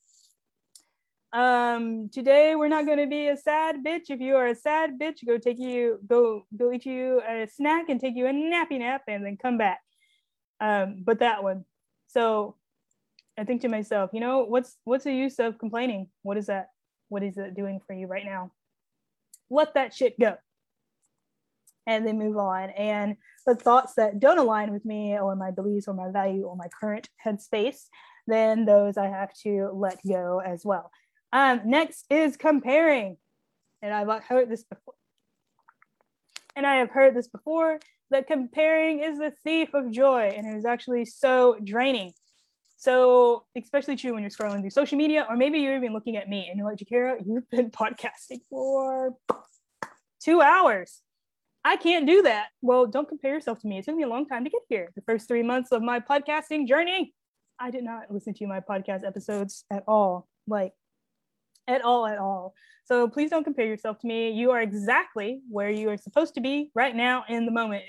um, 1.37 2.09
today 2.09 2.55
we're 2.55 2.67
not 2.67 2.85
going 2.85 2.97
to 2.97 3.07
be 3.07 3.27
a 3.27 3.37
sad 3.37 3.83
bitch. 3.85 4.09
If 4.09 4.19
you 4.19 4.35
are 4.35 4.47
a 4.47 4.55
sad 4.55 4.99
bitch, 4.99 5.25
go 5.25 5.37
take 5.37 5.59
you, 5.59 5.99
go, 6.07 6.45
go 6.55 6.71
eat 6.71 6.85
you 6.85 7.21
a 7.27 7.47
snack 7.47 7.89
and 7.89 7.99
take 7.99 8.15
you 8.15 8.27
a 8.27 8.31
nappy 8.31 8.79
nap 8.79 9.03
and 9.07 9.25
then 9.25 9.37
come 9.37 9.57
back. 9.57 9.79
Um, 10.59 11.03
but 11.05 11.19
that 11.19 11.43
one. 11.43 11.65
So 12.07 12.55
I 13.37 13.43
think 13.43 13.61
to 13.61 13.67
myself, 13.67 14.11
you 14.13 14.19
know, 14.19 14.45
what's 14.45 14.77
what's 14.83 15.03
the 15.03 15.13
use 15.13 15.39
of 15.39 15.59
complaining? 15.59 16.07
What 16.23 16.37
is 16.37 16.47
that? 16.47 16.69
What 17.09 17.23
is 17.23 17.37
it 17.37 17.55
doing 17.55 17.81
for 17.85 17.93
you 17.93 18.07
right 18.07 18.25
now? 18.25 18.51
let 19.49 19.73
that 19.73 19.93
shit 19.93 20.19
go 20.19 20.35
and 21.85 22.05
then 22.05 22.19
move 22.19 22.37
on. 22.37 22.69
And 22.71 23.15
the 23.45 23.55
thoughts 23.55 23.93
that 23.95 24.19
don't 24.19 24.37
align 24.37 24.73
with 24.73 24.85
me 24.85 25.17
or 25.17 25.35
my 25.35 25.51
beliefs 25.51 25.87
or 25.87 25.93
my 25.93 26.11
value 26.11 26.43
or 26.43 26.55
my 26.55 26.67
current 26.79 27.07
headspace, 27.25 27.85
then 28.27 28.65
those 28.65 28.97
I 28.97 29.07
have 29.07 29.33
to 29.43 29.69
let 29.73 29.99
go 30.05 30.41
as 30.45 30.65
well. 30.65 30.91
Um, 31.31 31.61
next 31.65 32.05
is 32.09 32.37
comparing. 32.37 33.17
And 33.81 33.93
I've 33.93 34.23
heard 34.23 34.49
this 34.49 34.63
before. 34.63 34.93
And 36.55 36.65
I 36.65 36.77
have 36.77 36.89
heard 36.89 37.15
this 37.15 37.27
before 37.27 37.79
that 38.09 38.27
comparing 38.27 38.99
is 39.03 39.19
the 39.19 39.31
thief 39.43 39.73
of 39.73 39.91
joy. 39.91 40.33
And 40.35 40.47
it 40.47 40.57
is 40.57 40.65
actually 40.65 41.05
so 41.05 41.57
draining. 41.63 42.13
So, 42.79 43.45
especially 43.57 43.95
true 43.95 44.13
when 44.13 44.21
you're 44.21 44.29
scrolling 44.29 44.61
through 44.61 44.69
social 44.69 44.97
media, 44.97 45.25
or 45.27 45.35
maybe 45.35 45.59
you're 45.59 45.75
even 45.75 45.93
looking 45.93 46.15
at 46.15 46.29
me 46.29 46.47
and 46.47 46.59
you're 46.59 46.67
like, 46.67 46.77
Jakara, 46.77 47.17
you've 47.25 47.49
been 47.51 47.71
podcasting 47.71 48.41
for 48.49 49.15
two 50.23 50.41
hours. 50.41 51.01
I 51.65 51.75
can't 51.75 52.07
do 52.07 52.21
that. 52.21 52.47
Well, 52.61 52.85
don't 52.85 53.09
compare 53.09 53.33
yourself 53.33 53.59
to 53.61 53.67
me. 53.67 53.79
It 53.79 53.85
took 53.85 53.95
me 53.95 54.03
a 54.03 54.07
long 54.07 54.25
time 54.25 54.43
to 54.43 54.49
get 54.49 54.61
here. 54.69 54.89
The 54.95 55.01
first 55.01 55.27
three 55.27 55.43
months 55.43 55.71
of 55.71 55.81
my 55.81 55.99
podcasting 55.99 56.67
journey, 56.67 57.13
I 57.59 57.71
did 57.71 57.83
not 57.83 58.09
listen 58.09 58.33
to 58.35 58.47
my 58.47 58.61
podcast 58.61 59.05
episodes 59.05 59.65
at 59.71 59.83
all. 59.87 60.27
Like, 60.47 60.73
at 61.67 61.83
all, 61.83 62.05
at 62.07 62.17
all. 62.17 62.53
So 62.85 63.07
please 63.07 63.29
don't 63.29 63.43
compare 63.43 63.65
yourself 63.65 63.99
to 63.99 64.07
me. 64.07 64.31
You 64.31 64.51
are 64.51 64.61
exactly 64.61 65.41
where 65.49 65.69
you 65.69 65.89
are 65.89 65.97
supposed 65.97 66.33
to 66.35 66.41
be 66.41 66.71
right 66.73 66.95
now 66.95 67.25
in 67.27 67.45
the 67.45 67.51
moment, 67.51 67.83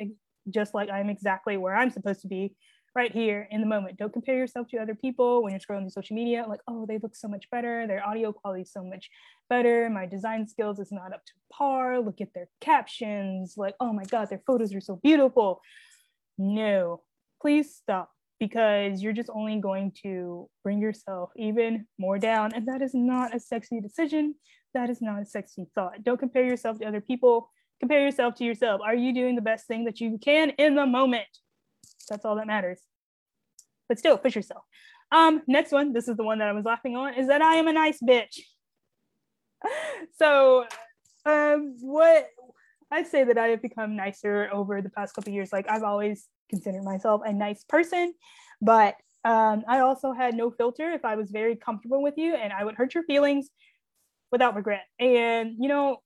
just 0.51 0.75
like 0.75 0.91
I'm 0.91 1.09
exactly 1.09 1.57
where 1.57 1.77
I'm 1.77 1.91
supposed 1.91 2.23
to 2.23 2.29
be 2.29 2.55
right 2.97 3.13
here 3.13 3.47
in 3.53 3.61
the 3.61 3.67
moment. 3.67 3.97
Don't 3.97 4.13
compare 4.13 4.37
yourself 4.37 4.67
to 4.69 4.79
other 4.79 4.95
people 4.95 5.43
when 5.43 5.53
you're 5.53 5.61
scrolling 5.61 5.83
through 5.83 5.91
social 5.91 6.17
media, 6.17 6.45
like, 6.49 6.61
oh, 6.67 6.85
they 6.85 6.99
look 6.99 7.15
so 7.15 7.29
much 7.29 7.49
better. 7.51 7.87
Their 7.87 8.05
audio 8.05 8.33
quality 8.33 8.63
is 8.63 8.73
so 8.73 8.83
much 8.83 9.09
better. 9.49 9.89
My 9.89 10.05
design 10.07 10.49
skills 10.49 10.81
is 10.81 10.91
not 10.91 11.13
up 11.13 11.25
to 11.27 11.33
par. 11.53 12.01
Look 12.01 12.21
at 12.21 12.35
their 12.35 12.49
captions. 12.61 13.55
Like, 13.57 13.77
oh 13.79 13.93
my 13.93 14.05
God, 14.05 14.31
their 14.31 14.43
photos 14.47 14.75
are 14.75 14.81
so 14.81 14.97
beautiful. 14.97 15.61
No, 16.39 17.03
please 17.41 17.73
stop 17.73 18.11
because 18.39 19.03
you're 19.03 19.13
just 19.13 19.31
only 19.33 19.61
going 19.61 19.93
to 20.03 20.49
bring 20.63 20.81
yourself 20.81 21.31
even 21.37 21.87
more 21.99 22.19
down. 22.19 22.53
And 22.55 22.67
that 22.67 22.83
is 22.83 22.95
not 22.95 23.35
a 23.35 23.41
sexy 23.41 23.81
decision. 23.81 24.35
That 24.75 24.91
is 24.91 25.01
not 25.01 25.21
a 25.21 25.25
sexy 25.25 25.67
thought. 25.75 26.03
Don't 26.05 26.19
compare 26.19 26.45
yourself 26.45 26.79
to 26.79 26.87
other 26.87 27.01
people. 27.01 27.51
Compare 27.81 28.01
yourself 28.01 28.35
to 28.37 28.45
yourself. 28.45 28.81
Are 28.85 28.95
you 28.95 29.13
doing 29.13 29.35
the 29.35 29.43
best 29.43 29.67
thing 29.67 29.85
that 29.85 30.01
you 30.01 30.19
can 30.19 30.51
in 30.51 30.75
the 30.75 30.87
moment? 30.87 31.29
That's 32.09 32.25
all 32.25 32.37
that 32.37 32.47
matters. 32.47 32.81
But 33.89 33.99
still, 33.99 34.19
push 34.19 34.37
yourself. 34.37 34.63
Um, 35.11 35.43
next 35.47 35.73
one, 35.73 35.93
this 35.93 36.09
is 36.09 36.17
the 36.17 36.25
one 36.25 36.39
that 36.39 36.49
I 36.49 36.53
was 36.53 36.65
laughing 36.65 36.97
on, 36.97 37.15
is 37.15 37.29
that 37.29 37.41
I 37.41 37.55
am 37.55 37.67
a 37.67 37.73
nice 37.73 37.99
bitch. 38.01 38.41
so 40.19 40.67
um 41.27 41.77
what 41.81 42.29
I'd 42.91 43.07
say 43.07 43.25
that 43.25 43.37
I 43.37 43.49
have 43.49 43.63
become 43.63 43.97
nicer 43.97 44.49
over 44.53 44.81
the 44.81 44.91
past 44.91 45.15
couple 45.15 45.33
years. 45.33 45.53
Like 45.53 45.67
I've 45.69 45.83
always 45.83 46.27
considered 46.49 46.85
myself 46.85 47.23
a 47.25 47.33
nice 47.33 47.65
person, 47.65 48.15
but 48.61 48.97
um, 49.25 49.65
I 49.69 49.81
also 49.81 50.13
had 50.13 50.35
no 50.35 50.51
filter 50.51 50.91
if 50.93 51.05
I 51.05 51.17
was 51.17 51.31
very 51.31 51.57
comfortable 51.57 52.03
with 52.03 52.15
you 52.17 52.35
and 52.35 52.53
I 52.53 52.65
would 52.65 52.77
hurt 52.77 52.95
your 52.95 53.05
feelings 53.05 53.49
without 54.31 54.55
regret. 54.55 54.85
And 54.99 55.57
you 55.59 55.69
know, 55.69 55.99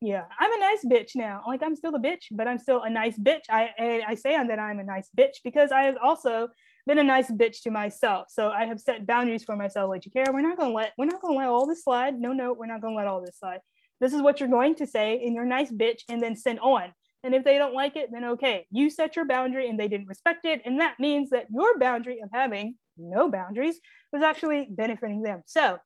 yeah, 0.00 0.24
I'm 0.38 0.52
a 0.52 0.58
nice 0.58 0.84
bitch 0.84 1.14
now. 1.14 1.42
Like 1.46 1.62
I'm 1.62 1.76
still 1.76 1.94
a 1.94 2.00
bitch, 2.00 2.24
but 2.32 2.48
I'm 2.48 2.58
still 2.58 2.82
a 2.82 2.90
nice 2.90 3.16
bitch. 3.16 3.42
I 3.48 4.02
I 4.06 4.14
say 4.16 4.32
that 4.32 4.58
I'm 4.58 4.80
a 4.80 4.84
nice 4.84 5.08
bitch 5.16 5.36
because 5.44 5.70
I 5.70 5.82
have 5.84 5.96
also 6.02 6.48
been 6.86 6.98
a 6.98 7.04
nice 7.04 7.30
bitch 7.30 7.62
to 7.62 7.70
myself. 7.70 8.26
So 8.28 8.48
I 8.48 8.64
have 8.66 8.80
set 8.80 9.06
boundaries 9.06 9.44
for 9.44 9.54
myself. 9.54 9.88
Like, 9.88 10.04
you 10.04 10.10
care, 10.10 10.26
we're 10.32 10.40
not 10.40 10.58
gonna 10.58 10.74
let 10.74 10.92
we're 10.98 11.04
not 11.04 11.22
gonna 11.22 11.38
let 11.38 11.48
all 11.48 11.66
this 11.66 11.84
slide. 11.84 12.18
No, 12.18 12.32
no, 12.32 12.52
we're 12.52 12.66
not 12.66 12.80
gonna 12.80 12.96
let 12.96 13.06
all 13.06 13.20
this 13.24 13.38
slide. 13.38 13.60
This 14.00 14.12
is 14.12 14.20
what 14.20 14.40
you're 14.40 14.48
going 14.48 14.74
to 14.76 14.86
say 14.86 15.22
in 15.22 15.34
your 15.34 15.44
nice 15.44 15.70
bitch, 15.70 16.00
and 16.08 16.20
then 16.20 16.34
send 16.34 16.58
on. 16.58 16.92
And 17.24 17.34
if 17.34 17.44
they 17.44 17.56
don't 17.56 17.74
like 17.74 17.96
it, 17.96 18.10
then 18.12 18.24
okay, 18.24 18.66
you 18.70 18.90
set 18.90 19.14
your 19.14 19.24
boundary 19.24 19.68
and 19.68 19.78
they 19.78 19.88
didn't 19.88 20.08
respect 20.08 20.44
it, 20.44 20.60
and 20.64 20.80
that 20.80 20.98
means 20.98 21.30
that 21.30 21.46
your 21.50 21.78
boundary 21.78 22.20
of 22.20 22.30
having 22.32 22.74
no 22.96 23.30
boundaries 23.30 23.78
was 24.12 24.22
actually 24.22 24.68
benefiting 24.70 25.22
them. 25.22 25.42
So 25.46 25.78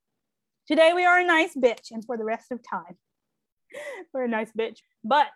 today 0.67 0.93
we 0.95 1.05
are 1.05 1.19
a 1.19 1.27
nice 1.27 1.55
bitch, 1.55 1.91
and 1.91 2.05
for 2.05 2.17
the 2.17 2.25
rest 2.25 2.51
of 2.51 2.61
time. 2.69 2.97
We're 4.15 4.25
a 4.25 4.29
nice 4.29 4.51
bitch. 4.59 4.79
But 5.05 5.29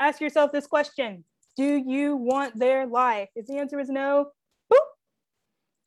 ask 0.00 0.20
yourself 0.20 0.52
this 0.52 0.66
question 0.66 1.24
Do 1.56 1.82
you 1.86 2.16
want 2.16 2.58
their 2.58 2.86
life? 2.86 3.28
If 3.34 3.46
the 3.46 3.58
answer 3.58 3.80
is 3.80 3.88
no, 3.88 4.30
boop, 4.72 4.78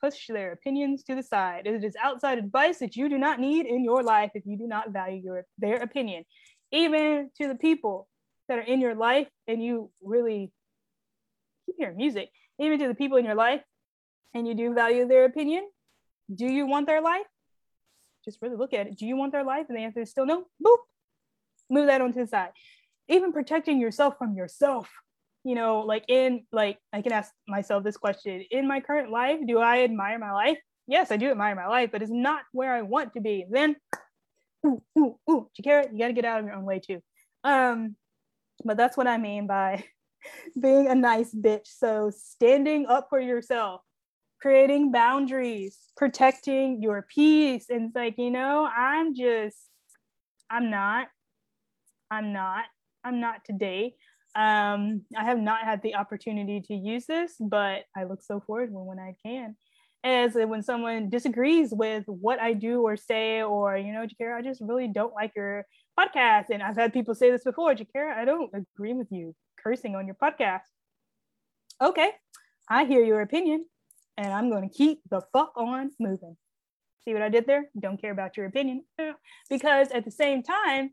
push 0.03 0.27
their 0.27 0.53
opinions 0.53 1.03
to 1.03 1.15
the 1.15 1.23
side. 1.23 1.67
It 1.67 1.83
is 1.83 1.95
outside 2.01 2.37
advice 2.39 2.79
that 2.79 2.95
you 2.95 3.09
do 3.09 3.17
not 3.17 3.39
need 3.39 3.65
in 3.67 3.83
your 3.83 4.03
life 4.03 4.31
if 4.33 4.43
you 4.45 4.57
do 4.57 4.67
not 4.67 4.91
value 4.91 5.21
your, 5.23 5.45
their 5.57 5.77
opinion. 5.77 6.23
Even 6.71 7.29
to 7.39 7.47
the 7.47 7.55
people 7.55 8.07
that 8.51 8.59
are 8.59 8.67
in 8.73 8.81
your 8.81 8.95
life 8.95 9.27
and 9.47 9.63
you 9.63 9.89
really 10.03 10.51
hearing 11.77 11.97
music, 11.97 12.29
even 12.59 12.77
to 12.79 12.87
the 12.87 12.95
people 12.95 13.17
in 13.17 13.25
your 13.25 13.35
life 13.35 13.61
and 14.33 14.47
you 14.47 14.53
do 14.53 14.73
value 14.73 15.07
their 15.07 15.25
opinion, 15.25 15.63
do 16.33 16.45
you 16.45 16.65
want 16.65 16.85
their 16.85 17.01
life? 17.01 17.25
Just 18.25 18.39
really 18.41 18.55
look 18.55 18.73
at 18.73 18.87
it. 18.87 18.97
Do 18.97 19.05
you 19.05 19.15
want 19.15 19.31
their 19.31 19.43
life? 19.43 19.65
And 19.69 19.77
the 19.77 19.81
answer 19.81 20.01
is 20.01 20.11
still 20.11 20.25
no. 20.25 20.45
Boop, 20.63 20.77
move 21.69 21.87
that 21.87 22.01
onto 22.01 22.19
the 22.19 22.27
side 22.27 22.51
even 23.11 23.33
protecting 23.33 23.79
yourself 23.79 24.17
from 24.17 24.35
yourself 24.35 24.89
you 25.43 25.55
know 25.55 25.79
like 25.79 26.05
in 26.07 26.45
like 26.51 26.77
i 26.93 27.01
can 27.01 27.11
ask 27.11 27.31
myself 27.47 27.83
this 27.83 27.97
question 27.97 28.43
in 28.51 28.67
my 28.67 28.79
current 28.79 29.11
life 29.11 29.39
do 29.47 29.59
i 29.59 29.83
admire 29.83 30.17
my 30.17 30.31
life 30.31 30.57
yes 30.87 31.11
i 31.11 31.17
do 31.17 31.29
admire 31.29 31.55
my 31.55 31.67
life 31.67 31.89
but 31.91 32.01
it's 32.01 32.11
not 32.11 32.41
where 32.51 32.73
i 32.73 32.81
want 32.81 33.13
to 33.13 33.21
be 33.21 33.45
then 33.49 33.75
ooh 34.65 34.81
ooh 34.97 35.19
ooh 35.29 35.49
you 35.55 35.63
got 35.63 35.89
to 35.89 36.13
get 36.13 36.25
out 36.25 36.39
of 36.39 36.45
your 36.45 36.55
own 36.55 36.65
way 36.65 36.79
too 36.79 37.01
um 37.43 37.95
but 38.65 38.77
that's 38.77 38.97
what 38.97 39.07
i 39.07 39.17
mean 39.17 39.47
by 39.47 39.83
being 40.61 40.87
a 40.87 40.95
nice 40.95 41.33
bitch 41.33 41.65
so 41.65 42.11
standing 42.15 42.85
up 42.85 43.07
for 43.09 43.19
yourself 43.19 43.81
creating 44.41 44.91
boundaries 44.91 45.77
protecting 45.97 46.81
your 46.81 47.05
peace 47.13 47.69
and 47.69 47.87
it's 47.87 47.95
like 47.95 48.15
you 48.17 48.31
know 48.31 48.67
i'm 48.75 49.15
just 49.15 49.57
i'm 50.49 50.69
not 50.69 51.07
I'm 52.11 52.33
not. 52.33 52.65
I'm 53.03 53.19
not 53.19 53.43
today. 53.45 53.95
Um, 54.35 55.03
I 55.17 55.23
have 55.23 55.39
not 55.39 55.61
had 55.61 55.81
the 55.81 55.95
opportunity 55.95 56.61
to 56.67 56.75
use 56.75 57.05
this, 57.05 57.33
but 57.39 57.85
I 57.95 58.03
look 58.03 58.21
so 58.21 58.41
forward 58.41 58.71
when, 58.71 58.85
when 58.85 58.99
I 58.99 59.15
can. 59.25 59.55
As 60.03 60.33
when 60.33 60.63
someone 60.63 61.09
disagrees 61.09 61.71
with 61.71 62.05
what 62.07 62.39
I 62.39 62.53
do 62.53 62.81
or 62.81 62.97
say, 62.97 63.43
or 63.43 63.77
you 63.77 63.93
know, 63.93 64.05
Jakara, 64.07 64.37
I 64.37 64.41
just 64.41 64.61
really 64.61 64.87
don't 64.87 65.13
like 65.13 65.31
your 65.35 65.65
podcast. 65.99 66.45
And 66.51 66.63
I've 66.63 66.75
had 66.75 66.91
people 66.91 67.13
say 67.13 67.29
this 67.29 67.43
before, 67.43 67.75
Jakara, 67.75 68.15
I 68.15 68.25
don't 68.25 68.51
agree 68.53 68.93
with 68.93 69.07
you 69.11 69.35
cursing 69.63 69.95
on 69.95 70.07
your 70.07 70.15
podcast. 70.15 70.61
Okay, 71.79 72.11
I 72.67 72.85
hear 72.85 73.03
your 73.03 73.21
opinion, 73.21 73.65
and 74.17 74.33
I'm 74.33 74.49
going 74.49 74.67
to 74.67 74.75
keep 74.75 75.01
the 75.09 75.21
fuck 75.33 75.53
on 75.55 75.91
moving. 75.99 76.35
See 77.05 77.13
what 77.13 77.21
I 77.21 77.29
did 77.29 77.45
there? 77.45 77.65
Don't 77.79 77.99
care 77.99 78.11
about 78.11 78.37
your 78.37 78.45
opinion. 78.45 78.83
Because 79.49 79.89
at 79.91 80.05
the 80.05 80.11
same 80.11 80.43
time, 80.43 80.91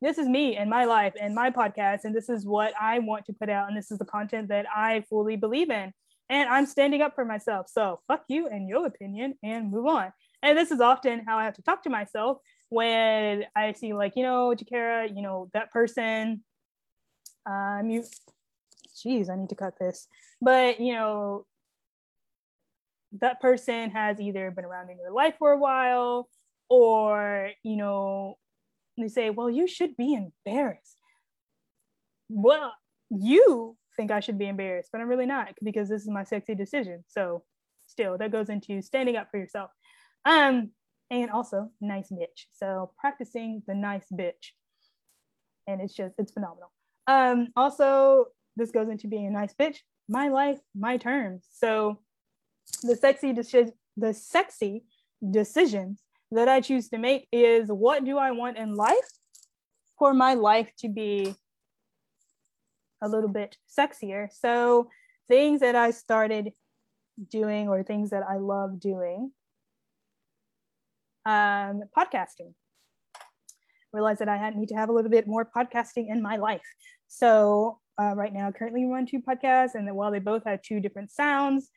this 0.00 0.18
is 0.18 0.28
me 0.28 0.56
and 0.56 0.70
my 0.70 0.84
life 0.84 1.12
and 1.20 1.34
my 1.34 1.50
podcast 1.50 2.04
and 2.04 2.14
this 2.14 2.28
is 2.28 2.46
what 2.46 2.72
i 2.80 2.98
want 3.00 3.24
to 3.26 3.32
put 3.32 3.48
out 3.48 3.68
and 3.68 3.76
this 3.76 3.90
is 3.90 3.98
the 3.98 4.04
content 4.04 4.48
that 4.48 4.66
i 4.74 5.04
fully 5.08 5.36
believe 5.36 5.70
in 5.70 5.92
and 6.30 6.48
i'm 6.48 6.66
standing 6.66 7.02
up 7.02 7.14
for 7.14 7.24
myself 7.24 7.68
so 7.68 8.00
fuck 8.08 8.24
you 8.28 8.48
and 8.48 8.68
your 8.68 8.86
opinion 8.86 9.34
and 9.42 9.70
move 9.70 9.86
on 9.86 10.12
and 10.42 10.56
this 10.56 10.70
is 10.70 10.80
often 10.80 11.22
how 11.26 11.38
i 11.38 11.44
have 11.44 11.54
to 11.54 11.62
talk 11.62 11.82
to 11.82 11.90
myself 11.90 12.38
when 12.68 13.44
i 13.56 13.72
see 13.72 13.92
like 13.92 14.12
you 14.16 14.22
know 14.22 14.54
jakara 14.54 15.08
you 15.14 15.22
know 15.22 15.48
that 15.52 15.70
person 15.72 16.42
um 17.46 17.88
you 17.88 18.04
geez, 19.02 19.30
I 19.30 19.36
need 19.36 19.48
to 19.50 19.54
cut 19.54 19.78
this. 19.78 20.08
But 20.40 20.80
you 20.80 20.94
know, 20.94 21.46
that 23.20 23.40
person 23.40 23.90
has 23.90 24.20
either 24.20 24.50
been 24.50 24.64
around 24.64 24.90
in 24.90 24.98
your 24.98 25.12
life 25.12 25.34
for 25.38 25.52
a 25.52 25.58
while, 25.58 26.28
or 26.68 27.50
you 27.62 27.76
know, 27.76 28.36
they 28.96 29.08
say, 29.08 29.30
well, 29.30 29.50
you 29.50 29.66
should 29.66 29.96
be 29.96 30.14
embarrassed. 30.14 30.96
Well, 32.28 32.74
you 33.10 33.76
think 33.98 34.10
I 34.12 34.20
should 34.20 34.38
be 34.38 34.48
embarrassed, 34.48 34.90
but 34.92 35.00
I'm 35.00 35.08
really 35.08 35.26
not 35.26 35.54
because 35.62 35.88
this 35.88 36.02
is 36.02 36.08
my 36.08 36.24
sexy 36.24 36.54
decision. 36.54 37.04
So 37.08 37.42
still 37.86 38.16
that 38.18 38.30
goes 38.30 38.48
into 38.48 38.80
standing 38.80 39.16
up 39.16 39.28
for 39.30 39.38
yourself. 39.38 39.70
Um, 40.24 40.70
and 41.10 41.30
also 41.30 41.70
nice 41.80 42.10
bitch. 42.10 42.46
So 42.54 42.92
practicing 42.98 43.62
the 43.66 43.74
nice 43.74 44.06
bitch. 44.12 44.52
And 45.66 45.80
it's 45.80 45.94
just, 45.94 46.14
it's 46.16 46.32
phenomenal. 46.32 46.70
Um, 47.06 47.48
also, 47.56 48.26
this 48.56 48.70
goes 48.70 48.88
into 48.88 49.08
being 49.08 49.26
a 49.26 49.30
nice 49.30 49.54
bitch. 49.54 49.78
My 50.08 50.28
life, 50.28 50.60
my 50.74 50.96
terms. 50.96 51.46
So 51.50 51.98
the 52.82 52.96
sexy 52.96 53.32
decision, 53.32 53.72
the 53.96 54.14
sexy 54.14 54.84
decisions 55.28 56.00
that 56.30 56.48
I 56.48 56.60
choose 56.60 56.88
to 56.90 56.98
make 56.98 57.26
is 57.32 57.68
what 57.68 58.04
do 58.04 58.16
I 58.16 58.30
want 58.30 58.58
in 58.58 58.74
life 58.74 59.10
for 59.98 60.14
my 60.14 60.34
life 60.34 60.70
to 60.80 60.88
be 60.88 61.34
a 63.00 63.08
little 63.08 63.28
bit 63.28 63.56
sexier. 63.68 64.28
So 64.32 64.88
things 65.28 65.60
that 65.60 65.76
I 65.76 65.90
started 65.90 66.52
doing 67.30 67.68
or 67.68 67.82
things 67.82 68.10
that 68.10 68.22
I 68.28 68.36
love 68.36 68.80
doing. 68.80 69.32
Um, 71.26 71.82
podcasting. 71.96 72.54
Realized 73.92 74.20
that 74.20 74.28
I 74.28 74.36
had 74.36 74.56
need 74.56 74.68
to 74.68 74.76
have 74.76 74.88
a 74.88 74.92
little 74.92 75.10
bit 75.10 75.26
more 75.26 75.44
podcasting 75.44 76.06
in 76.08 76.22
my 76.22 76.36
life. 76.36 76.62
So 77.06 77.80
uh, 78.00 78.14
right 78.14 78.32
now, 78.32 78.52
currently 78.52 78.84
run 78.84 79.06
two 79.06 79.20
podcasts, 79.20 79.74
and 79.74 79.92
while 79.94 80.10
they 80.10 80.20
both 80.20 80.44
have 80.44 80.62
two 80.62 80.78
different 80.78 81.10
sounds, 81.10 81.70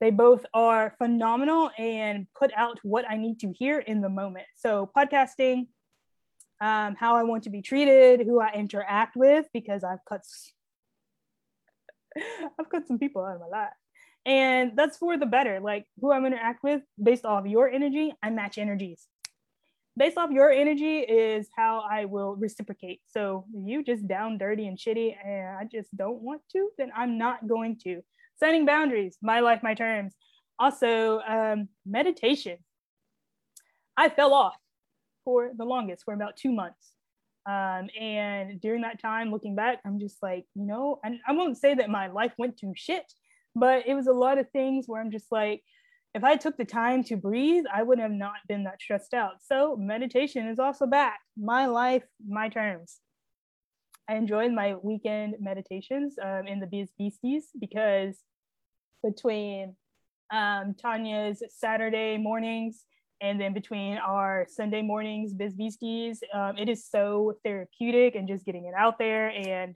they 0.00 0.10
both 0.10 0.46
are 0.54 0.94
phenomenal 0.98 1.70
and 1.78 2.26
put 2.38 2.50
out 2.56 2.78
what 2.82 3.04
I 3.08 3.16
need 3.16 3.40
to 3.40 3.52
hear 3.52 3.78
in 3.78 4.00
the 4.00 4.08
moment. 4.08 4.46
So 4.56 4.90
podcasting, 4.96 5.66
um, 6.60 6.94
how 6.94 7.16
I 7.16 7.22
want 7.22 7.44
to 7.44 7.50
be 7.50 7.62
treated, 7.62 8.20
who 8.20 8.40
I 8.40 8.52
interact 8.52 9.16
with, 9.16 9.46
because 9.52 9.82
I've 9.84 10.04
cut 10.08 10.24
I've 12.58 12.68
cut 12.68 12.86
some 12.86 12.98
people 12.98 13.24
out 13.24 13.36
of 13.36 13.40
my 13.40 13.46
life. 13.46 13.72
And 14.26 14.72
that's 14.76 14.98
for 14.98 15.16
the 15.16 15.26
better. 15.26 15.60
Like 15.60 15.86
who 16.00 16.12
I'm 16.12 16.26
interact 16.26 16.62
with 16.62 16.82
based 17.02 17.24
off 17.24 17.46
your 17.46 17.68
energy, 17.68 18.12
I 18.22 18.30
match 18.30 18.58
energies. 18.58 19.06
Based 19.96 20.16
off 20.16 20.30
your 20.30 20.50
energy 20.50 20.98
is 20.98 21.48
how 21.56 21.84
I 21.88 22.04
will 22.04 22.36
reciprocate. 22.36 23.00
So 23.08 23.44
you 23.52 23.82
just 23.82 24.06
down 24.06 24.38
dirty 24.38 24.66
and 24.66 24.78
shitty 24.78 25.14
and 25.24 25.56
I 25.56 25.64
just 25.64 25.94
don't 25.96 26.20
want 26.20 26.42
to, 26.52 26.70
then 26.78 26.92
I'm 26.94 27.18
not 27.18 27.46
going 27.46 27.78
to. 27.84 28.02
Setting 28.38 28.64
boundaries, 28.64 29.18
my 29.20 29.40
life, 29.40 29.62
my 29.62 29.74
terms. 29.74 30.14
Also, 30.58 31.20
um, 31.20 31.68
meditation. 31.86 32.58
I 33.96 34.08
fell 34.08 34.32
off 34.32 34.56
for 35.30 35.52
the 35.56 35.64
longest, 35.64 36.04
for 36.04 36.12
about 36.12 36.36
two 36.36 36.52
months. 36.52 36.90
Um, 37.46 37.88
and 37.98 38.60
during 38.60 38.82
that 38.82 39.00
time, 39.00 39.30
looking 39.30 39.54
back, 39.54 39.78
I'm 39.86 40.00
just 40.00 40.18
like, 40.22 40.44
you 40.56 40.66
know, 40.66 40.98
and 41.04 41.20
I 41.26 41.32
won't 41.32 41.56
say 41.56 41.72
that 41.74 41.88
my 41.88 42.08
life 42.08 42.32
went 42.36 42.58
to 42.58 42.72
shit, 42.74 43.04
but 43.54 43.86
it 43.86 43.94
was 43.94 44.08
a 44.08 44.12
lot 44.12 44.38
of 44.38 44.50
things 44.50 44.86
where 44.88 45.00
I'm 45.00 45.12
just 45.12 45.30
like, 45.30 45.62
if 46.16 46.24
I 46.24 46.34
took 46.34 46.56
the 46.56 46.64
time 46.64 47.04
to 47.04 47.16
breathe, 47.16 47.64
I 47.72 47.84
would 47.84 48.00
have 48.00 48.10
not 48.10 48.38
been 48.48 48.64
that 48.64 48.82
stressed 48.82 49.14
out. 49.14 49.34
So 49.40 49.76
meditation 49.76 50.48
is 50.48 50.58
also 50.58 50.86
back. 50.86 51.20
My 51.38 51.66
life, 51.66 52.02
my 52.26 52.48
terms. 52.48 52.98
I 54.08 54.16
enjoyed 54.16 54.50
my 54.50 54.74
weekend 54.82 55.36
meditations 55.38 56.16
um, 56.20 56.48
in 56.48 56.58
the 56.58 56.66
Biz 56.66 56.88
Beasties 56.98 57.50
because 57.60 58.18
between 59.04 59.76
um, 60.32 60.74
Tanya's 60.76 61.44
Saturday 61.50 62.18
mornings 62.18 62.84
and 63.20 63.40
then 63.40 63.52
between 63.52 63.98
our 63.98 64.46
Sunday 64.48 64.82
mornings, 64.82 65.34
Biz 65.34 65.54
Beasties, 65.54 66.22
um, 66.32 66.56
it 66.56 66.68
is 66.68 66.86
so 66.86 67.34
therapeutic 67.44 68.14
and 68.14 68.26
just 68.26 68.44
getting 68.44 68.66
it 68.66 68.74
out 68.76 68.98
there. 68.98 69.28
And 69.28 69.74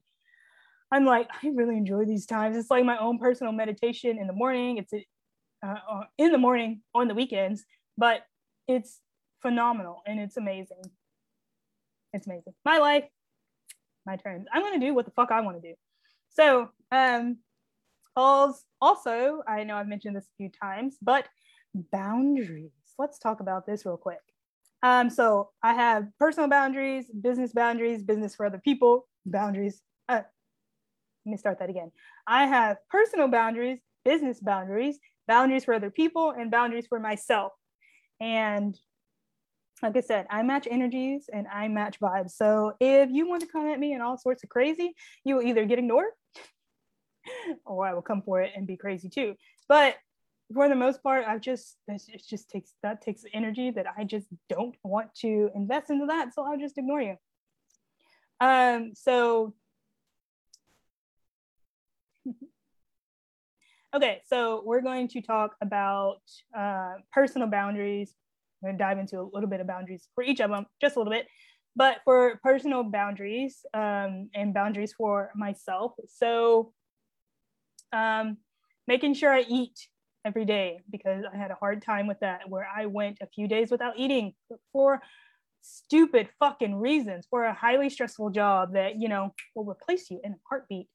I'm 0.91 1.05
like, 1.05 1.29
I 1.43 1.49
really 1.49 1.77
enjoy 1.77 2.05
these 2.05 2.27
times. 2.27 2.57
It's 2.57 2.71
like 2.71 2.85
my 2.85 2.99
own 2.99 3.19
personal 3.19 3.53
meditation 3.53 4.19
in 4.19 4.27
the 4.27 4.33
morning. 4.33 4.79
It's 4.79 4.93
uh, 4.93 5.75
uh, 5.91 6.05
in 6.19 6.33
the 6.33 6.39
morning 6.39 6.83
on 6.95 7.09
the 7.09 7.15
weekends, 7.15 7.65
but 7.99 8.23
it's 8.69 9.01
phenomenal 9.43 10.03
and 10.07 10.21
it's 10.21 10.37
amazing. 10.37 10.83
It's 12.13 12.27
amazing. 12.27 12.55
My 12.65 12.79
life, 12.79 13.05
my 14.07 14.17
turns. 14.17 14.47
I'm 14.53 14.63
gonna 14.63 14.79
do 14.79 14.95
what 14.95 15.05
the 15.05 15.11
fuck 15.11 15.31
I 15.31 15.41
want 15.41 15.61
to 15.61 15.69
do. 15.69 15.75
So, 16.31 16.71
um, 16.93 17.39
also, 18.17 19.43
I 19.49 19.65
know 19.65 19.77
I've 19.77 19.89
mentioned 19.89 20.17
this 20.17 20.25
a 20.25 20.37
few 20.37 20.49
times, 20.49 20.97
but 21.03 21.27
boundaries 21.75 22.71
let's 22.99 23.19
talk 23.19 23.41
about 23.41 23.67
this 23.67 23.85
real 23.85 23.97
quick. 23.97 24.21
Um, 24.83 25.09
so 25.09 25.51
I 25.63 25.73
have 25.75 26.09
personal 26.19 26.49
boundaries, 26.49 27.07
business 27.09 27.53
boundaries, 27.53 28.03
business 28.03 28.35
for 28.35 28.45
other 28.45 28.61
people, 28.63 29.09
boundaries. 29.25 29.81
Uh, 30.09 30.23
let 31.25 31.31
me 31.31 31.37
start 31.39 31.59
that 31.61 31.71
again. 31.71 31.91
I 32.27 32.47
have 32.47 32.77
personal 32.91 33.29
boundaries, 33.29 33.79
business 34.05 34.41
boundaries, 34.41 34.99
boundaries 35.27 35.65
for 35.65 35.73
other 35.73 35.91
people, 35.91 36.35
and 36.37 36.51
boundaries 36.51 36.87
for 36.87 37.01
myself. 37.01 37.53
And 38.21 38.79
like 39.83 39.97
I 39.97 40.01
said, 40.01 40.27
I 40.31 40.43
match 40.43 40.69
energies 40.71 41.29
and 41.33 41.47
I 41.53 41.69
match 41.69 41.99
vibes. 41.99 42.33
So 42.33 42.75
if 42.79 43.11
you 43.11 43.29
want 43.29 43.43
to 43.43 43.49
come 43.49 43.67
at 43.69 43.81
me 43.81 43.93
and 43.93 44.03
all 44.03 44.19
sorts 44.19 44.45
of 44.45 44.51
crazy, 44.51 44.95
you 45.25 45.37
will 45.37 45.43
either 45.43 45.65
get 45.65 45.79
ignored 45.79 46.11
or 47.67 47.87
I 47.87 47.95
will 47.95 48.03
come 48.03 48.23
for 48.23 48.41
it 48.43 48.53
and 48.55 48.67
be 48.67 48.77
crazy 48.77 49.09
too. 49.09 49.35
But 49.69 49.97
for 50.53 50.69
the 50.69 50.75
most 50.75 51.03
part, 51.03 51.25
I've 51.27 51.41
just 51.41 51.77
it 51.89 52.23
just 52.29 52.51
takes 52.51 52.75
that 52.83 53.01
takes 53.01 53.23
energy 53.33 53.71
that 53.71 53.87
I 53.97 54.05
just 54.05 54.27
don't 54.49 54.77
want 54.83 55.15
to 55.17 55.51
invest 55.55 55.91
into 55.91 56.07
that, 56.07 56.35
so 56.35 56.45
I'll 56.45 56.59
just 56.59 56.77
ignore 56.77 57.01
you. 57.01 57.17
Um, 58.41 58.93
so 58.95 59.55
okay, 63.95 64.21
so 64.27 64.63
we're 64.65 64.83
going 64.83 65.09
to 65.09 65.23
talk 65.23 65.57
about 65.63 66.21
uh, 66.57 66.95
personal 67.13 67.49
boundaries. 67.49 68.15
I'm 68.63 68.73
to 68.73 68.79
dive 68.79 68.99
into 68.99 69.21
a 69.21 69.29
little 69.33 69.49
bit 69.49 69.61
of 69.61 69.67
boundaries 69.67 70.09
for 70.15 70.25
each 70.25 70.41
of 70.41 70.51
them, 70.51 70.67
just 70.81 70.97
a 70.97 70.99
little 70.99 71.13
bit. 71.13 71.27
But 71.77 71.99
for 72.05 72.39
personal 72.43 72.85
boundaries 72.85 73.67
um, 73.75 74.31
and 74.35 74.55
boundaries 74.55 74.95
for 74.97 75.31
myself, 75.35 75.93
so 76.09 76.73
um, 77.93 78.37
making 78.87 79.15
sure 79.15 79.33
I 79.33 79.45
eat 79.49 79.89
every 80.25 80.45
day 80.45 80.81
because 80.91 81.25
I 81.33 81.37
had 81.37 81.51
a 81.51 81.55
hard 81.55 81.83
time 81.83 82.07
with 82.07 82.21
that, 82.21 82.49
where 82.49 82.67
I 82.67 82.87
went 82.87 83.19
a 83.21 83.27
few 83.27 83.47
days 83.49 83.71
without 83.71 83.95
eating 83.97 84.35
for 84.73 85.03
stupid 85.61 86.29
fucking 86.39 86.75
reasons 86.75 87.27
for 87.29 87.45
a 87.45 87.55
highly 87.55 87.89
stressful 87.91 88.31
job 88.31 88.75
that, 88.75 89.01
you 89.01 89.09
know, 89.09 89.35
will 89.55 89.65
replace 89.65 90.11
you 90.11 90.21
in 90.23 90.33
a 90.33 90.37
heartbeat. 90.49 90.89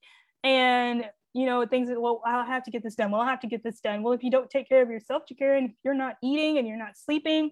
And, 0.43 1.05
you 1.33 1.45
know, 1.45 1.65
things 1.65 1.89
that, 1.89 1.99
well, 1.99 2.21
I'll 2.25 2.45
have 2.45 2.63
to 2.63 2.71
get 2.71 2.83
this 2.83 2.95
done. 2.95 3.11
Well, 3.11 3.21
I'll 3.21 3.27
have 3.27 3.41
to 3.41 3.47
get 3.47 3.63
this 3.63 3.79
done. 3.79 4.03
Well, 4.03 4.13
if 4.13 4.23
you 4.23 4.31
don't 4.31 4.49
take 4.49 4.69
care 4.69 4.81
of 4.81 4.89
yourself, 4.89 5.23
and 5.39 5.69
if 5.69 5.75
you're 5.83 5.93
not 5.93 6.15
eating 6.23 6.57
and 6.57 6.67
you're 6.67 6.77
not 6.77 6.97
sleeping, 6.97 7.51